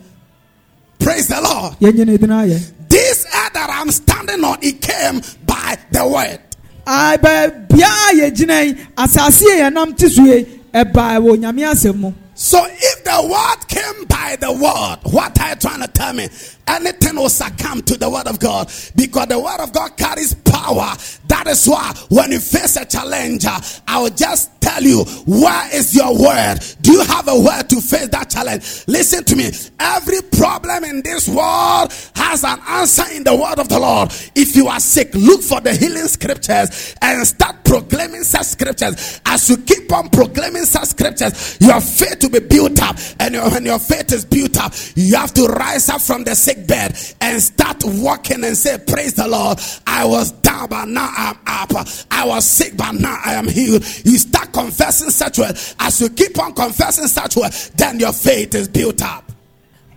[0.98, 1.74] Praise the Lord.
[1.80, 6.40] yɛnyɛ ne din This earth that I'm standing on, it came by the word.
[6.86, 11.96] Ah, baabiara a yɛgyina yi asase a yɛnam te so yi ɛbaa wɔ nyame asɛm
[11.96, 16.12] mu So if the word came by the word, what are you trying to tell
[16.12, 16.28] me?
[16.68, 20.96] Anything will succumb to the word of God because the word of God carries power.
[21.28, 25.74] That is why when you face a challenge, uh, I will just tell you, where
[25.74, 26.58] is your word?
[26.80, 28.84] Do you have a word to face that challenge?
[28.88, 29.50] Listen to me.
[29.78, 34.10] Every problem in this world has an answer in the word of the Lord.
[34.34, 39.20] If you are sick, look for the healing scriptures and start proclaiming such scriptures.
[39.26, 42.96] As you keep on proclaiming such scriptures, your faith will be built up.
[43.20, 46.55] And when your faith is built up, you have to rise up from the sick
[46.66, 49.58] bed and start walking and say, Praise the Lord.
[49.86, 51.86] I was down, but now I'm up.
[52.10, 53.82] I was sick, but now I am healed.
[54.04, 55.58] You start confessing such word.
[55.78, 59.25] As you keep on confessing such word, then your faith is built up.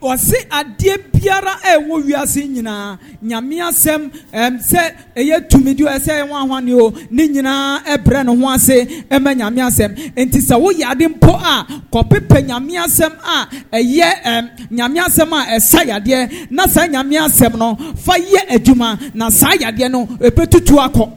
[0.00, 6.24] Wɔse adeɛ biara a ɛwɔ wiase nyinaa nyame asɛm ɛm, sɛ ɛyɛ tumidi o ɛsɛ
[6.24, 10.14] ɛwɔ ahwane o ne nyinaa ɛbrɛ ne ho ase ɛma nyame asɛm.
[10.16, 15.56] Nti sɛ woyɛ ade mpo a kɔpepɛ nyame asɛm a ɛyɛ ɛm, nyame asɛm a
[15.56, 20.76] ɛsa yadeɛ na saa nyame asɛm no fa yɛ adwuma na saa yadeɛ no ɛbɛtutu
[20.88, 21.12] akɔ.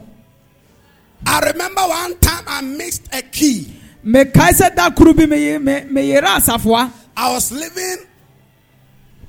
[1.26, 3.72] I remember one time I mixed a key.
[4.04, 6.90] mekae sɛ da koro bi meye- me- meyere asafoa.
[7.16, 7.96] I was living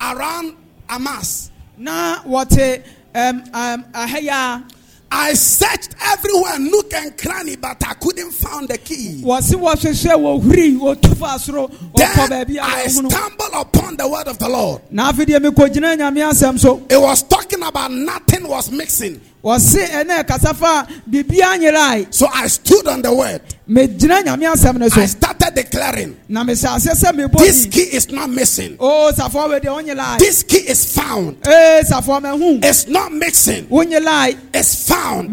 [0.01, 0.55] around
[0.89, 1.51] Amas.
[1.77, 4.63] na wɔte ɛm, um, ɛm, um, ahɛyɛ
[5.11, 9.21] I searched everywhere, nook and cranny, but I couldn't find the key.
[9.21, 14.27] a wɔse wɔhwehwɛ wɔhuri wɔtu fa soro wɔkɔ Then a I stumbled upon the word
[14.27, 14.81] of the Lord.
[14.91, 19.21] na afei deɛ mekɔgyina nyame asɛm so It was talking about nothing was mixing.
[19.45, 23.41] Wɔse ɛnɛ kasa fa biribia nyerae So I stood on the word.
[23.69, 27.81] megyina nyame asɛm no so I started declaring na mehyɛ aseɛ sɛ mebɔ this key
[27.95, 28.75] is not missing.
[28.79, 31.37] Oh, o safoa wei deɛ wonyelae This key is found.
[31.47, 35.31] Eh, mahu It's not wonyelae It's found.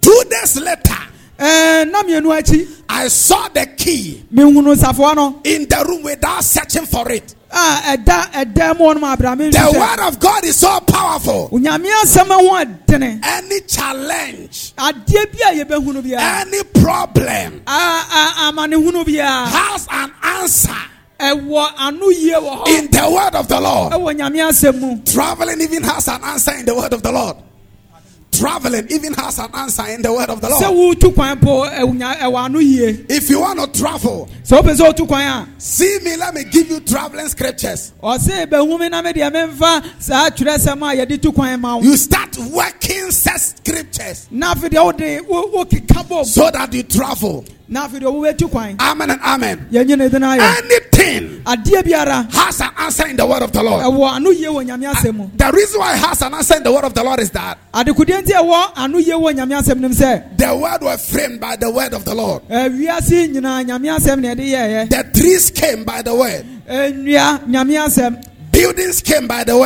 [0.00, 0.96] Two days later,
[1.38, 6.42] ɛɛ na mmienu akyi I saw the key mehunu safoa no in the room without
[6.42, 7.34] searching for it.
[7.50, 11.48] A ɛda ɛda mu ɔnom abrame The word of God is so powerful.
[11.52, 18.34] onyame asɛm ho ɛdene Any challenge, adeɛ bi a yɛbɛhunu biara any problem a- a-
[18.52, 20.70] amanehunu biara has an answer
[21.20, 23.92] ɛwɔ ano yie wɔ hɔ in the word of the Lord.
[23.92, 27.36] ɛwɔ nyame asɛm mu Traveling even has an answer in the word of the Lord.
[28.38, 30.62] Traveling even has an answer in the word of the Lord.
[30.98, 34.76] wotu kwan po ɛwɔ nya- ɛwɔ ano yie If you want to travel, sɛ wopɛ
[34.76, 37.92] sɛ wotu kwan see me, let me give you traveling scriptures.
[38.02, 42.36] ɔse bɛhu me na me deɛ memfa a yɛde tu kwan ma wo You start
[42.38, 47.44] working such scriptures na afei deɛ wode wo- wokeka bɔ so that you travel.
[47.68, 49.66] Na afei deɛ wobɛtu kwan Amen and amen.
[49.72, 51.42] yɛnyi ne din ayɛ Anything
[52.30, 53.84] has an answer in the word of the Lord.
[53.84, 56.62] ɛwɔ ano yie wɔ nyame asɛm mu The reason why it has an answer in
[56.62, 59.78] the word of the Lord is that adekodeɛ nti ɛwɔ ano yie wɔ nyame asɛm
[59.80, 62.42] nim sɛ the word was framed by the word of the Lord.
[62.48, 66.44] wiase nyinaa nyame asɛm na The trees came by the word.
[68.58, 69.56] Eh, nnua nyame asɛm Buildings came by the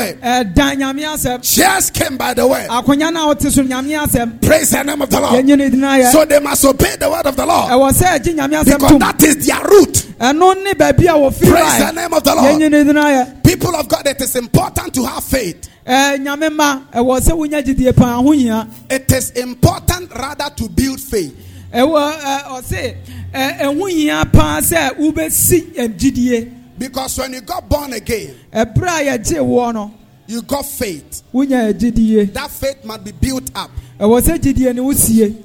[0.76, 2.66] nyame asɛm Chairs came by the way.
[2.68, 5.32] akonya no a wote so nyame asɛm Praise the name of the Lord.
[5.44, 8.18] yɛnyi ne din ayɛ So they must obey the word of the Lord ɛwɔ sɛ
[8.18, 9.92] ɛgye nyame asɛm because that is their root.
[10.20, 12.58] ɛno ne baabi a wɔfiri Praise the name of the Lord.
[12.60, 15.68] ne din ayɛ People of God, it is important to have faith.
[15.86, 20.68] Eh, nyame ma ɛwɔ sɛ wonya gyidie paa ho hia It is important rather to
[20.68, 21.34] build faith.
[21.72, 22.12] ɛwɔ
[22.50, 22.94] ɔse
[23.34, 26.50] ɛ, ɛho hia paa sɛ wobɛsi gyidie
[26.82, 29.94] Because when you got born again, a yɛgye woɔ no
[30.26, 31.22] you got faith.
[31.32, 33.70] That faith must be built up.
[34.00, 35.36] ɛwɔ sɛ gyidie no wosie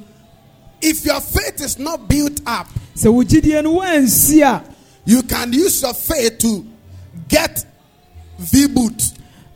[0.81, 4.63] If your faith is not built up, sɛ wo gyidie no woansi a
[5.05, 6.65] you can use your faith to
[7.27, 7.63] get
[8.39, 8.99] V boot.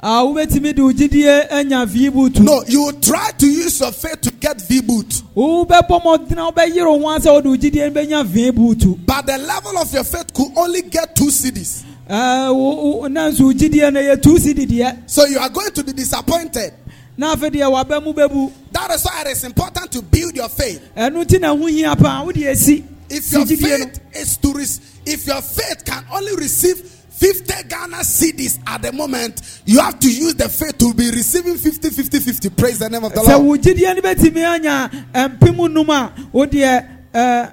[0.04, 3.91] Ah, a wobɛtumi de wo gyidie anya viibutu No, you will try to use your
[3.91, 5.22] faith to get V boot.
[5.36, 9.38] wobɛbɔ mmɔdena wobɛyere wo ho a sɛ wode wo gyidie no bɛnya viibutu But the
[9.38, 11.84] level of your faith could only get two cedis.
[12.10, 16.74] nanso wo gyidie no yɛ tu si dideɛ So you are going to be disappointed.
[17.16, 20.49] na afei deɛ waba mu bɛbu That is why it is important to build your
[20.49, 20.82] faith.
[20.97, 24.66] ɛno nti na ho hia paa wode asi If your faith is to re-
[25.06, 26.82] if your faith can only receive
[27.22, 31.55] 50 Ghana cedis at the moment, you have to use the faith to be receiving
[31.55, 32.49] 50 50 50.
[32.49, 33.45] Praise the name of the sɛ Lord.
[33.45, 34.89] wo gyidie no bɛtumi eh, anya
[35.30, 37.51] mpem num a wodeɛ ɛ,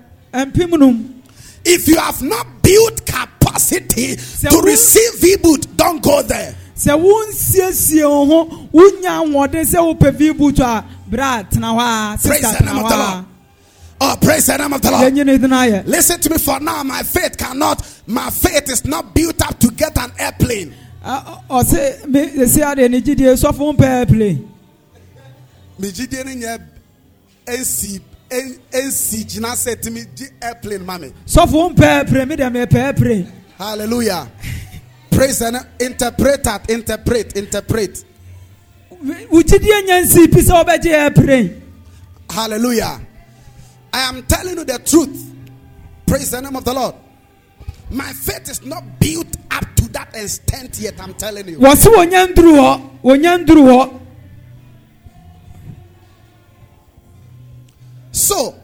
[0.79, 1.23] num
[1.67, 6.55] If you have not built capacity to receive V boot, don't go there.
[6.75, 12.27] sɛ wonsiesie wo ho wonya ahoɔden sɛ wopɛ viibutu a berɛ a tena hɔ a
[12.27, 13.25] Praise sista the name tena hɔ Lord.
[14.01, 15.13] Oh, praise the name of the Lord.
[15.13, 16.83] yɛnyi ne din ayɛ Listen to me for now.
[16.85, 20.73] My faith cannot, my faith is not built up to get an airplane.
[21.05, 24.39] Ɔ- ɔ- ɔse me ɛsi adeɛ ne gyidie sɔfo mpɛ play
[25.79, 26.59] Me gidie ni nye
[27.47, 31.13] NC NC gyina sɛ timi gye airplane mami.
[31.27, 33.27] sɔfo mpɛ play me deɛ mepɛ play
[33.59, 34.29] Hallelujah.
[35.11, 36.71] Praise and interpret that.
[36.71, 37.37] Interpret.
[37.37, 38.05] Interpret.
[39.31, 41.63] wo gyidie nya nsi pi sɛ wobɛgye airplane
[42.31, 43.01] Hallelujah.
[43.93, 45.35] I am telling you the truth.
[46.07, 46.95] Praise the name of the Lord.
[47.91, 51.01] My faith is not built up to that extent yet.
[51.01, 51.59] I'm telling you.
[51.59, 54.01] wɔ se wɔnya nduru hɔ wɔnya nduru
[58.11, 58.58] So,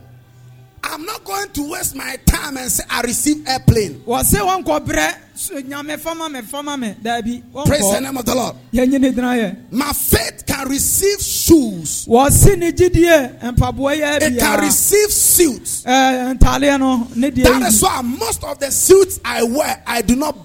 [0.87, 4.01] I'm not going to waste my time and say I receive airplane.
[4.07, 8.35] wɔ se wɔnkɔbrɛ so nyame fama me fama me daabi Praise the name of the
[8.35, 8.55] Lord.
[8.72, 12.05] yɛnyi ne din ayɛ My faith can receive shoes.
[12.07, 15.82] wɔ se ne gyidie mpaboa yɛ It can receive suits.
[15.85, 20.03] ɛɛ ntaaleɛ no ne deɛ That is why most of the suits I wear, I
[20.03, 20.37] do not,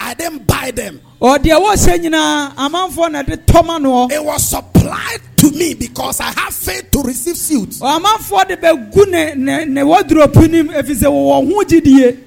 [0.00, 1.00] I didn't buy them.
[1.20, 6.30] Ɔdeɛ wɔhyɛ nyinaa amanfoɔ na de tɔma noɔ It was supplied to me because I
[6.36, 7.80] have faith to receive suits.
[7.80, 12.18] amanfoɔ de bɛgu ne ne ne wɔdurɔpu nim ɛfiri sɛ wɔwɔ ho gyidie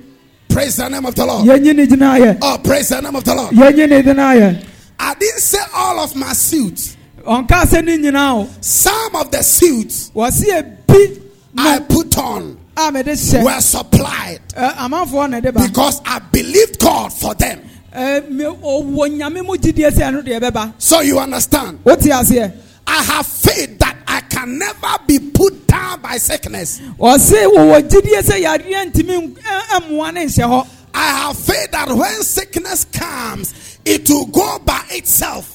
[0.49, 1.45] Praise the name of the Lord.
[1.47, 3.51] yɛnyi ne din ayɛ Oh, praise the name of the Lord.
[3.55, 4.65] yɛnyi ne din ayɛ
[4.99, 6.97] I didn't say all of my suits.
[7.25, 11.21] ɔnka sɛ ne nyinaa o Some of the suits wɔse ebi
[11.57, 16.01] I put on ah, a mede hyɛ were supplied Ɛ, amanfoɔ na de ba because
[16.05, 17.61] I believed God for them.
[20.77, 21.79] So you understand?
[22.87, 26.81] I have faith that I can never be put down by sickness.
[30.93, 33.53] I have faith that when sickness comes,
[33.85, 35.45] it will go by itself.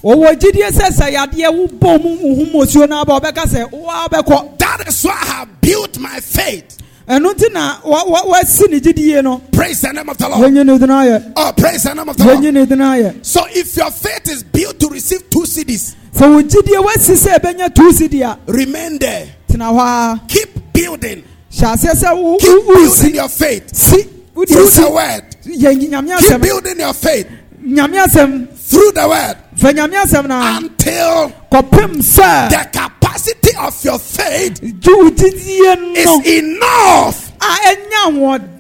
[4.59, 6.76] That is why I have built my faith.
[7.09, 8.43] Ɛno nti na wa- wa-
[8.81, 10.43] gyidie no Praise the name of the Lord.
[10.43, 12.39] yɛnyi ne din ayɛ Oh, praise the name of the Lord.
[12.39, 16.29] yɛnyi ne din ayɛ So if your faith is built to receive two cedis, sɛ
[16.29, 19.29] wo gyidie wasi sɛ ɛbɛnya tu si di a remain there.
[19.49, 19.81] tena hɔ
[20.17, 21.23] a Keep building.
[21.53, 24.03] hyɛ aseɛ sɛ wo- Keep building your faith si
[24.35, 25.23] through the word.
[25.47, 27.27] yɛ Keep building your faith
[27.65, 29.37] nyame asɛm through the word
[29.67, 37.33] fa nyame asɛm na until the capacity of your faith gye wo gyidie is enough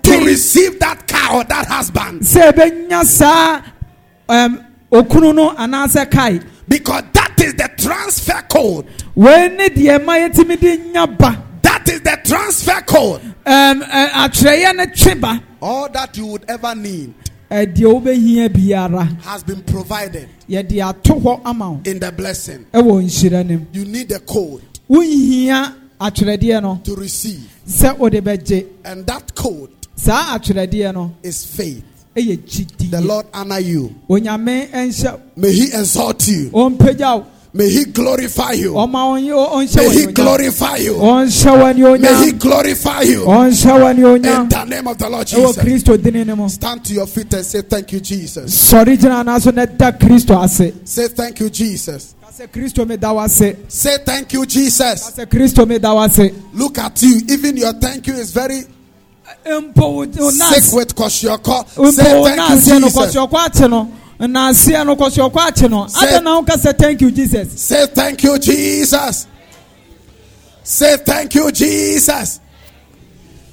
[0.02, 2.22] to receive that car or that husband.
[2.22, 3.60] sɛ ɛbɛnya saa
[4.28, 8.86] ɛm, okunu no anaasɛ kae Because that is the transfer code.
[9.14, 13.20] wei ne deɛ ma yɛtumi de nya ba That is the transfer code.
[13.44, 17.14] Ɛm, ɛ, atwerɛeɛ no twe All that you would ever need
[17.50, 22.66] Ɛ, deɛ wobɛhia biara has been provided yɛde ato hɔ ama wo in the blessing.
[22.72, 27.48] ɛwɔ nhyira nim You need the code wonhia atwerɛdeɛ no to receive.
[27.68, 31.84] sɛ wode bɛgye And that code saa atwerɛdeɛ no is faith.
[32.16, 33.94] ɛyɛ The Lord honor you.
[34.08, 36.50] onyame ɛnhyɛ May He exalt you.
[36.50, 38.72] ɔmpagya wo May He glorify you.
[38.74, 40.96] ɔma ɔnye- ɔnhyɛ May He glorify you.
[41.98, 43.22] May He glorify you.
[43.32, 45.56] In the name of the Lord Jesus.
[45.56, 48.72] kristo dini no mu Stand to your feet and say, Thank you, Jesus.
[48.72, 52.14] sɔre gyina anaso na da kristo ase Say, Thank you, Jesus.
[52.22, 55.10] ka sɛ kristo meda wo ase Say, Thank you, Jesus.
[55.30, 57.20] kristo meda wo ase Look at you.
[57.28, 58.64] Even your thank you is very
[59.46, 61.66] mpo wo- wo sick with Koshioko.
[61.92, 62.02] Say,
[62.36, 63.14] Thank you, Jesus.
[64.18, 67.10] Kɔsiɔkɔ ate no naseɛ no kɔsiɔkɔ ate no Say- ada na woka sɛ thank you
[67.10, 69.26] jesus Say, Thank you, Jesus.
[70.62, 72.40] Say, Thank you, Jesus.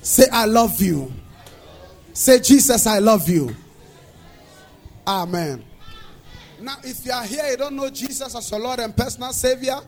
[0.01, 1.11] Say, I love you.
[2.13, 3.55] Say, Jesus, I love you.
[5.07, 5.63] Amen.
[6.61, 9.79] Now, if you are here, you don't know Jesus as your Lord and personal Savior.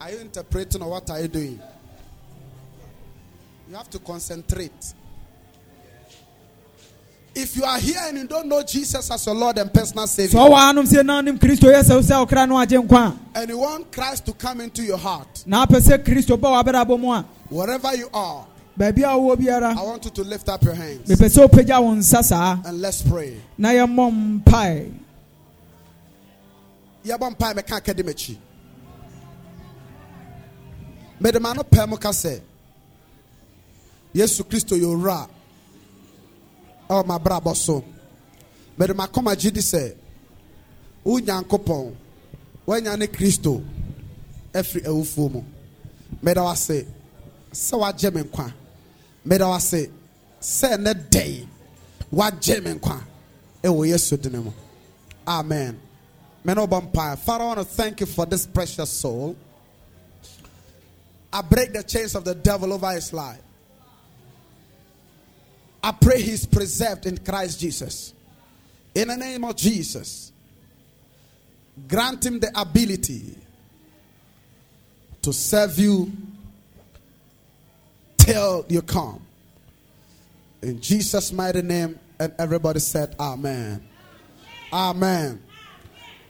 [0.00, 1.60] Are you interpreting or what are you doing?
[3.68, 4.94] You have to concentrate.
[7.34, 10.38] If you are here and you don't know Jesus as your Lord and personal Savior,
[10.38, 13.16] ɔwɔ anom sɛ na wonim kristo yɛ sɛ wo sɛ wokra no agye nkwa.
[13.34, 16.62] a and you want Christ to come into your heart, na apɛ sɛ kristo bɛ
[16.64, 17.24] w'abrabɔ mu a.
[17.48, 18.46] wherever you are,
[18.78, 19.76] baabi a wowɔ biara.
[19.76, 21.08] I want you to lift up your hands.
[21.08, 23.34] Mepɛ sɛ wopagya wo nsa saa and let's pray.
[23.56, 24.92] na yɛmmɔ mpae
[27.06, 28.36] yɛbɔ mpae mɛka akadi m'akyi
[31.18, 32.40] mede ma no pɛ mu ka sɛ
[34.14, 35.28] yesu kristo yɛ owura
[36.92, 37.84] a ɛwɔ m'abrabɔ so
[38.78, 39.94] mede makɔma gye di sɛ
[41.04, 41.94] wo nyankopɔn
[42.66, 43.62] woanya ne kristo
[44.52, 45.44] afiri awufuo mu
[46.22, 46.86] mede wo ase
[47.52, 48.52] sɛ woagye me nkwa
[49.24, 49.90] mede wo ase
[50.40, 51.46] sɛ ɛnɛ dɛn
[52.12, 53.00] woagye me nkwa
[53.62, 54.52] ɛwɔ yesu dene mu
[55.26, 55.78] amen
[56.44, 57.16] Men of Empire.
[57.16, 59.36] Father, I want to thank you for this precious soul.
[61.32, 63.40] I break the chains of the devil over his life.
[65.82, 68.14] I pray he's preserved in Christ Jesus.
[68.94, 70.32] In the name of Jesus,
[71.88, 73.36] grant him the ability
[75.22, 76.12] to serve you
[78.16, 79.20] till you come.
[80.60, 83.82] In Jesus' mighty name, and everybody said, Amen.
[84.72, 85.42] Amen.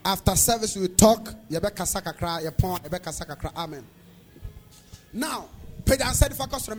[0.03, 1.33] After service, we talk.
[3.55, 3.85] Amen.
[5.13, 5.45] Now,
[5.85, 6.77] Peter said, "Focus on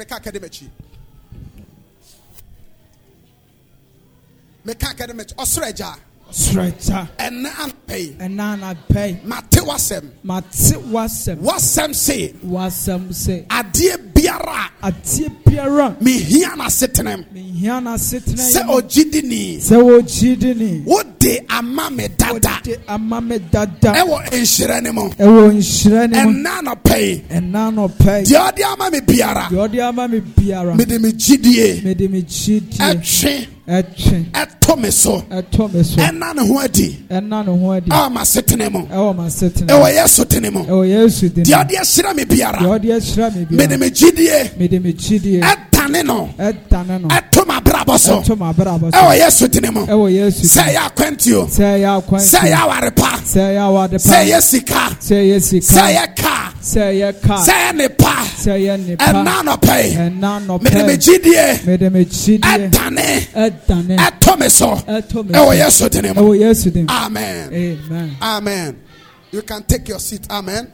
[4.65, 5.29] meka academic." Meka academic.
[5.37, 5.97] Osreja.
[6.33, 8.17] sorɛgya Ene anpay.
[8.19, 10.05] ɛna anapɛi Mate wasem.
[10.25, 12.33] mate w'asɛm Wasem say.
[12.45, 14.71] w'asɛm sɛ Adie biara.
[14.83, 17.25] ateɛ biara Mihia na setenem.
[17.33, 19.57] mehia n'asetena Se yi mu ojidini.
[19.59, 20.83] sɛ wɔgyidi ni
[21.25, 22.33] Wode ama me dada.
[22.33, 23.95] wode ama me dada.
[23.97, 25.09] Ewo enhyira ne mu.
[25.19, 26.31] ɛwɔ nhyira ne mu.
[26.31, 27.23] Ene anpay.
[27.31, 29.49] ɛna anɔpɛi Deɛ ɔde ama me biara.
[29.51, 30.75] deɛ ɔde ama me biara.
[30.77, 31.83] Mede me gyidie.
[31.83, 32.79] mede me gyidie.
[32.79, 33.47] Ɛtwe.
[33.67, 34.25] Ɛtwe.
[34.33, 35.25] Ɛtɔ me so.
[35.31, 35.97] Ɛtɔ me so.
[35.97, 36.99] Ɛna ne ho adi.
[37.11, 37.91] Ɛna ne ho adi.
[37.91, 38.81] Ɛwɔ m'asetene mu.
[38.87, 40.65] Ɛwɔ m'asetena ɛwɔ yesu tene mu.
[40.65, 43.91] Ɛwɔ yesu din deɛ ɔde ahyira me deɛ biara ɔde ahyira me mede biara me
[43.91, 44.59] gyidie.
[44.59, 45.41] Mede me gyidie.
[45.41, 46.29] Ɛdane no.
[46.39, 47.09] Ɛdane no.
[47.09, 48.21] Ɛto m'abrabɔ so.
[48.21, 48.99] Ɛto m'abrabɔ so.
[48.99, 49.87] Ɛwɔ yesu tene mu.
[49.87, 53.63] Ɛwɔ yesu sɛ din ɛyɛ akwantuo sɛ ɛyɛ akwantuo sɛ ɛyɛ aware pa sɛ ɛyɛ
[53.69, 58.15] awade sɛ ɛyɛ sika sɛ sɛ sika ɛyɛ kaa sɛ ɛyɛ kaa sɛ ɛyɛ nepa
[58.43, 63.97] sɛ ɛyɛ nipa ɛna nɔpɛ ɛna mede me nɔpɛ gyidie mede me gyidie ɛdane ɛdane
[63.99, 67.45] ɛtɔ me so ɛto me ɛwɔ yesu tene mu ɛwɔ yesu din amen.
[67.55, 68.17] Amen.
[68.21, 68.83] Amen.
[69.31, 70.27] You can take your seat.
[70.31, 70.73] Amen.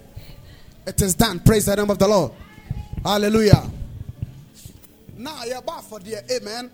[0.87, 1.41] It is done.
[1.41, 2.33] Praise the name of the Lord.
[3.05, 3.71] Hallelujah.
[5.17, 6.71] Now, you're back for the Amen.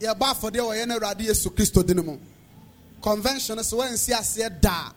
[0.00, 2.18] Back for the Oyene Radi Yesu Christo Dinamo.
[3.02, 4.90] Convention is when see us here da.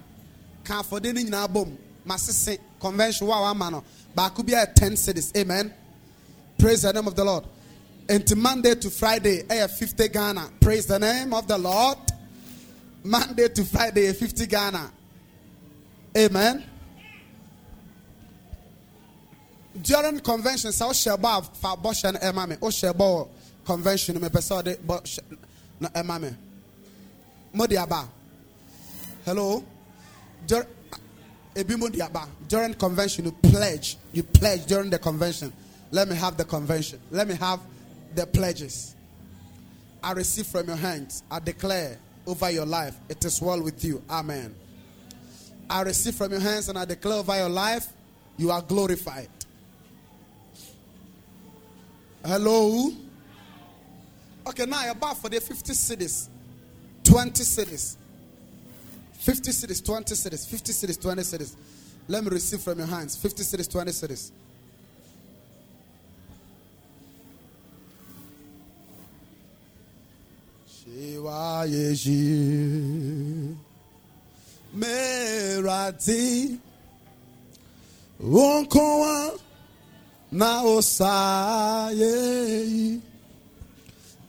[0.64, 1.78] Can for the Nina boom.
[2.06, 3.28] Massisi convention.
[3.28, 3.82] Wow, man.
[4.14, 5.36] But could be at 10 cedis.
[5.36, 5.74] Amen.
[6.58, 7.46] Praise the name of the Lord.
[8.10, 10.50] Into Monday to Friday, eh, 50 Ghana.
[10.60, 11.98] Praise the name of the Lord.
[13.04, 14.92] Monday to Friday, 50 Ghana.
[16.18, 16.64] Amen.
[19.82, 22.58] During convention, so share bar for abortion, emame.
[22.62, 23.28] O share bar
[23.66, 24.78] convention, me person de
[25.80, 26.36] na eh, emame.
[27.54, 28.08] Modi aba.
[29.26, 29.64] Hello.
[30.48, 30.68] Dur-
[31.56, 32.28] Ebi modi aba.
[32.48, 33.98] During convention, you pledge.
[34.14, 35.52] You pledge during the convention.
[35.92, 37.00] Let me have the convention.
[37.12, 37.60] Let me have
[38.16, 38.96] the pledges.
[40.04, 41.24] I receive from your hands.
[41.30, 44.02] I declare over your life, it is well with you.
[44.10, 44.56] Amen.
[45.70, 47.88] I receive from your hands and I declare over your life,
[48.38, 49.30] you are glorified.
[52.26, 52.92] Hello?
[54.46, 56.28] Okay, now you're for the 50 cedis,
[57.04, 57.96] 20 cedis,
[59.20, 61.56] 50 cedis, 20 cedis, 50 cedis, 20 cedis.
[62.08, 63.16] Let me receive from your hands.
[63.16, 64.32] 50 cedis, 20 cedis.
[70.68, 73.56] Shiwa yeji.
[74.76, 76.58] Merati
[78.20, 79.40] wonkoa
[80.32, 80.62] na.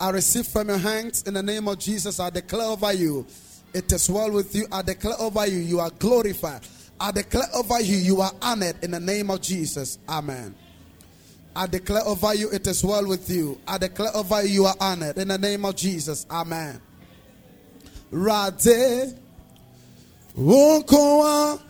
[0.03, 2.19] I receive from your hands in the name of Jesus.
[2.19, 3.25] I declare over you,
[3.73, 4.67] it is well with you.
[4.73, 6.63] I declare over you, you are glorified.
[6.99, 10.01] I declare over you, you are honored in the name of Jesus.
[10.09, 10.57] Amen.
[11.55, 13.61] I declare over you, it is well with you.
[13.69, 16.27] I declare over you, you are honored in the name of Jesus.
[16.29, 16.81] Amen.
[18.11, 19.15] Rade
[20.37, 21.61] Wonkoa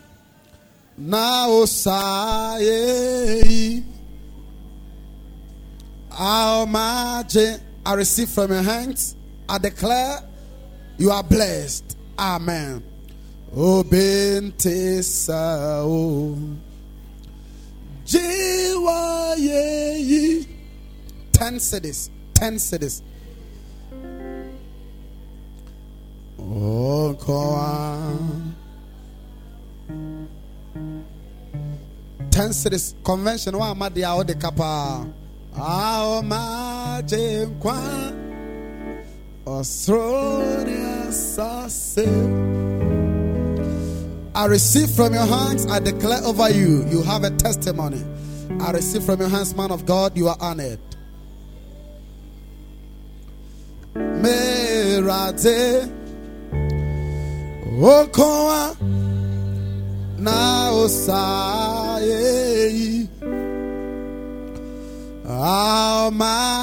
[0.96, 2.72] na osaye
[7.84, 9.16] I receive from your hands.
[9.48, 10.20] I declare
[10.98, 11.96] you are blessed.
[12.18, 12.82] Amen.
[13.54, 16.36] Obente sao
[18.06, 19.36] Jiwa
[21.32, 22.10] Ten cedis.
[22.34, 23.02] Ten cedis.
[26.38, 28.16] Oh, Koa.
[32.30, 33.58] Ten cedis convention.
[33.58, 35.06] Wa amadia o de kapa.
[35.56, 36.22] Ao
[44.34, 45.66] I receive from your hands.
[45.66, 46.84] I declare over you.
[46.88, 48.02] You have a testimony.
[48.60, 50.16] I receive from your hands, man of God.
[50.16, 50.80] You are honored.
[53.94, 55.88] Merate.
[57.80, 58.76] Okoa
[60.18, 62.02] na osaye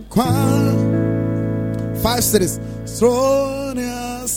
[0.09, 2.59] Kwan Five cities.
[2.85, 4.27] Sronia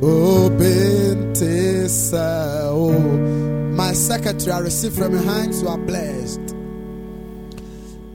[0.00, 0.04] Sasi.
[0.04, 2.90] Obente Sao.
[3.74, 6.54] My secretary, I receive from your hands, you are blessed.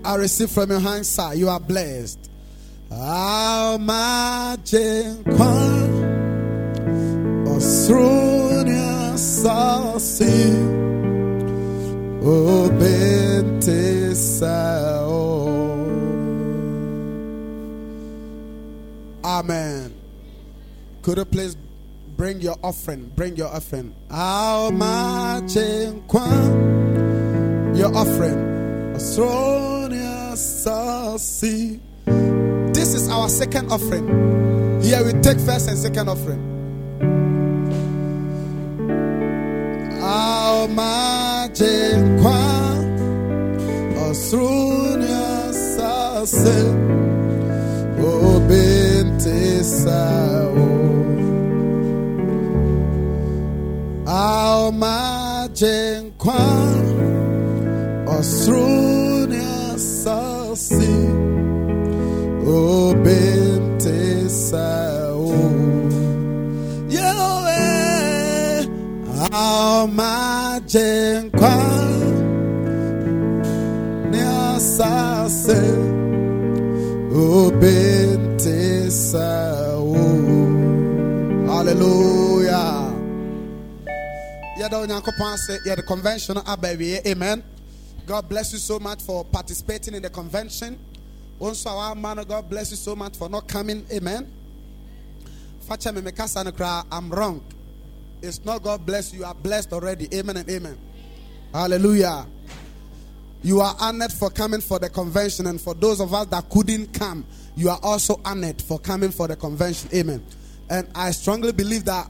[0.05, 2.29] I receive from your hands, sir, you are blessed.
[2.91, 4.03] Almajen
[5.35, 6.03] Kwan.
[7.47, 10.51] Osronia Sasi.
[12.21, 15.33] Obente oh, Sao.
[19.23, 19.93] Amen.
[21.01, 21.55] Could you please
[22.15, 23.11] bring your offering?
[23.15, 23.93] Bring your offering.
[24.09, 24.97] Almachenkwa.
[27.77, 28.93] Your offering.
[32.73, 34.81] This is our second offering.
[34.81, 36.41] Here we take first and second offering.
[40.01, 41.53] Almachenkwa.
[44.09, 46.61] Asronia Sasi.
[48.03, 50.62] Obente sao
[81.65, 82.12] Hallelujah.
[84.63, 86.37] Yeah the convention
[87.05, 87.43] amen.
[88.05, 90.79] God bless you so much for participating in the convention.
[91.37, 94.31] Also our man God bless you so much for not coming amen.
[95.67, 97.43] Facha me mekasa no I'm wrong.
[98.21, 100.07] It's not God bless you, you are blessed already.
[100.13, 100.77] Amen and amen.
[101.53, 102.25] Hallelujah.
[103.41, 106.93] You are honored for coming for the convention, and for those of us that couldn't
[106.93, 107.25] come,
[107.57, 109.89] you are also honored for coming for the convention.
[109.93, 110.25] Amen.
[110.69, 112.09] And I strongly believe that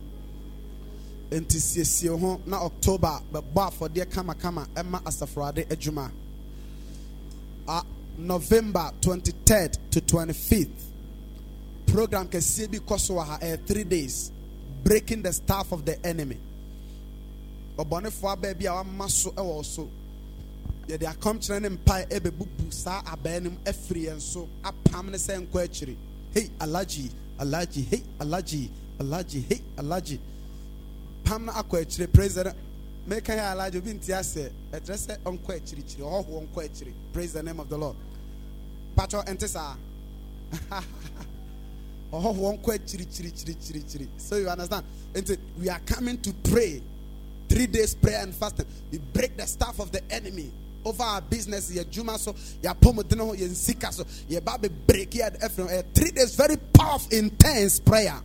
[1.39, 6.11] nti siesie ho na october bɛbɔ afɔdeɛ kamakama ɛma asafurade adwuma.
[7.67, 7.83] A
[8.17, 10.67] november 23rd to 25th
[11.87, 14.31] program kɛseɛ bi kɔ so wɔ ha ɛyɛ three days
[14.83, 16.37] breaking the staff of the enemy.
[17.77, 19.89] Ɔbɔnefoɔ abaa bi a wama so ɛwɔ so
[20.87, 25.47] yɛde akɔmkyerɛ ne mpae ɛbɛbubu saa abaa no mu afiri yɛn so apam ne sɛ
[25.47, 25.95] nkɔ akyiri.
[26.33, 27.09] Hei alagye
[27.39, 28.69] alagye hei alagye
[28.99, 30.19] alagye hei alagye
[31.23, 32.55] pam no akɔ akyire praise the
[33.07, 37.43] meka yɛ alagye obi nti asɛ ɛkyerɛ sɛ ɔnkɔ akyirikyiri ɔhɔhoɔ nkɔ akyiri praise the
[37.43, 37.95] name of the lord.
[38.95, 39.75] Patɔ ɛnte saa
[42.13, 44.85] ɔhɔhoɔ nkɔ akyirikyirikyirikyirikyiri so you understand?
[45.13, 46.81] Nti we are coming to pray.
[47.49, 48.65] Three days prayer and fasting.
[48.91, 50.49] We break the staff of the enemy
[50.85, 51.69] over our business.
[51.71, 56.35] Yɛ adwuma so yɛ apɔmuden ho yɛ so yɛ ba bɛ break yɛ three days
[56.35, 58.21] very powerful intense prayer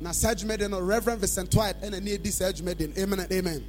[0.00, 3.32] na saa dwumadie no reverend vincent white ɛna ne edi saa dwumadie no amen and
[3.32, 3.64] amen.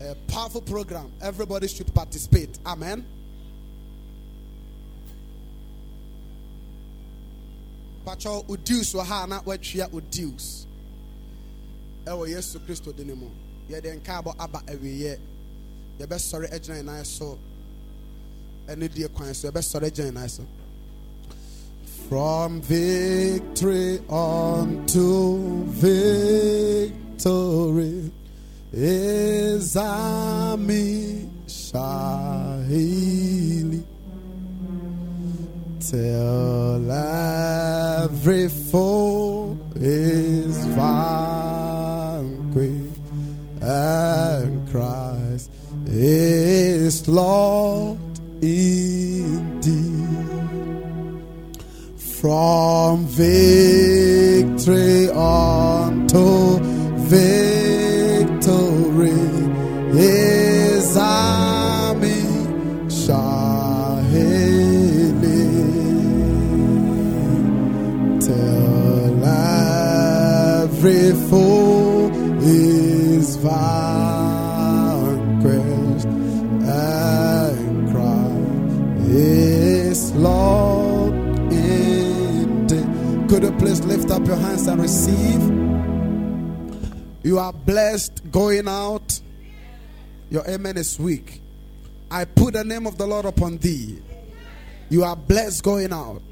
[0.00, 1.12] A powerful program.
[1.20, 2.58] Everybody should participate.
[2.64, 3.04] Amen.
[8.04, 10.64] patwɛ odius wɔ ha na watwea odius
[12.06, 13.30] ɛwɔ yesu kristo din mu
[13.68, 15.18] yɛde nkaabɔ aba awieɛ
[15.98, 17.38] yɛbɛsɔre agyina yɛn nan so.
[18.66, 19.50] Ɛne die kwan so.
[19.50, 20.46] Yɛbɛsɔre agyina yɛn nan so
[22.10, 26.90] from victory unto victory
[28.72, 31.84] is Ami Shahili.
[35.78, 40.90] Till every foe is vanquished
[43.62, 45.48] and Christ
[45.86, 47.49] is Lord
[52.20, 53.88] From victory
[55.08, 56.58] unto
[56.98, 57.39] victory
[84.20, 85.40] up your hands and receive?
[87.22, 89.20] You are blessed going out.
[90.30, 91.40] Your amen is weak.
[92.10, 94.00] I put the name of the Lord upon thee.
[94.88, 96.22] You are blessed going out.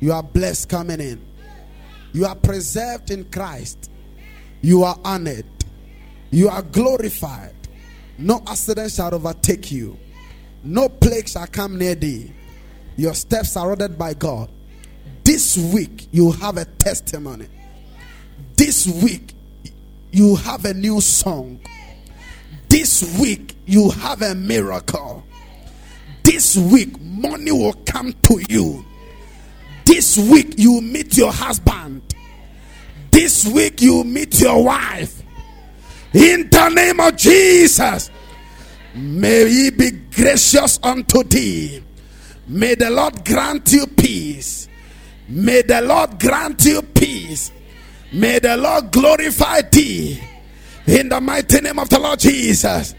[0.00, 1.24] You are blessed coming in.
[2.12, 3.90] You are preserved in Christ.
[4.62, 5.46] You are honored.
[6.30, 7.54] You are glorified.
[8.18, 9.98] No accident shall overtake you.
[10.62, 12.32] No plague shall come near thee.
[12.96, 14.48] Your steps are ordered by God.
[15.24, 17.48] This week you have a testimony.
[18.56, 19.32] This week
[20.12, 21.60] you have a new song.
[22.68, 25.24] This week you have a miracle.
[26.22, 28.84] This week money will come to you.
[29.84, 32.02] This week you meet your husband.
[33.10, 35.22] This week you meet your wife.
[36.12, 38.10] In the name of Jesus,
[38.94, 41.82] may he be gracious unto thee.
[42.46, 44.68] May the Lord grant you peace.
[45.28, 47.50] May the Lord grant you peace.
[48.12, 50.22] May the Lord glorify thee.
[50.86, 52.94] In the mighty name of the Lord Jesus,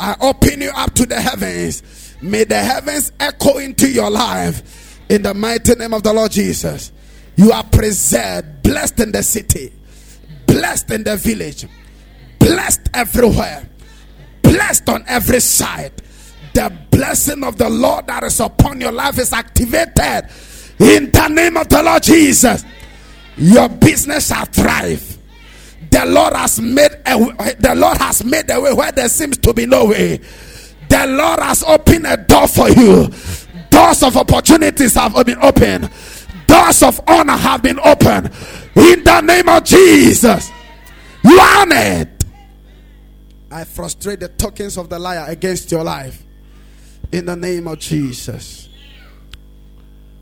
[0.00, 2.16] I open you up to the heavens.
[2.20, 4.98] May the heavens echo into your life.
[5.08, 6.92] In the mighty name of the Lord Jesus,
[7.36, 9.72] you are preserved, blessed in the city,
[10.46, 11.66] blessed in the village,
[12.38, 13.68] blessed everywhere,
[14.42, 15.92] blessed on every side.
[16.52, 20.28] The blessing of the Lord that is upon your life is activated
[20.78, 22.64] in the name of the Lord Jesus.
[23.36, 25.18] Your business shall thrive.
[25.90, 29.54] The Lord has made a, the Lord has made a way where there seems to
[29.54, 30.20] be no way.
[30.88, 33.08] The Lord has opened a door for you.
[33.70, 35.90] Doors of opportunities have been opened.
[36.46, 38.30] Doors of honor have been opened.
[38.74, 40.50] In the name of Jesus,
[41.22, 42.08] you are honored.
[43.50, 46.22] I frustrate the tokens of the liar against your life.
[47.12, 48.67] In the name of Jesus.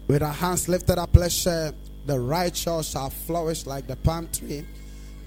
[0.09, 1.73] With our hands lifted up, let's share.
[2.07, 4.65] The righteous shall flourish like the palm tree.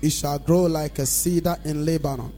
[0.01, 2.31] It shall grow like a cedar in Lebanon.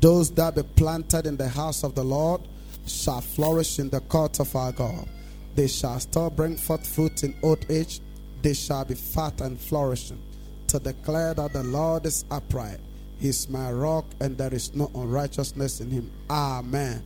[0.00, 2.40] Those that be planted in the house of the Lord
[2.86, 5.08] shall flourish in the court of our God.
[5.54, 8.00] They shall still bring forth fruit in old age.
[8.42, 10.20] They shall be fat and flourishing
[10.66, 12.80] to declare that the Lord is upright.
[13.20, 16.10] He is my rock and there is no unrighteousness in him.
[16.28, 17.02] Amen.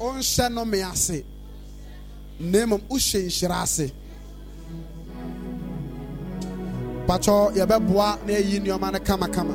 [0.00, 1.24] Ɔnhyɛ no me ase.
[2.40, 3.90] Na mmom wohyɛ nhyira ase
[7.06, 9.54] pakyɛ yɛbɛboa na yɛyi nneɔma no kamakama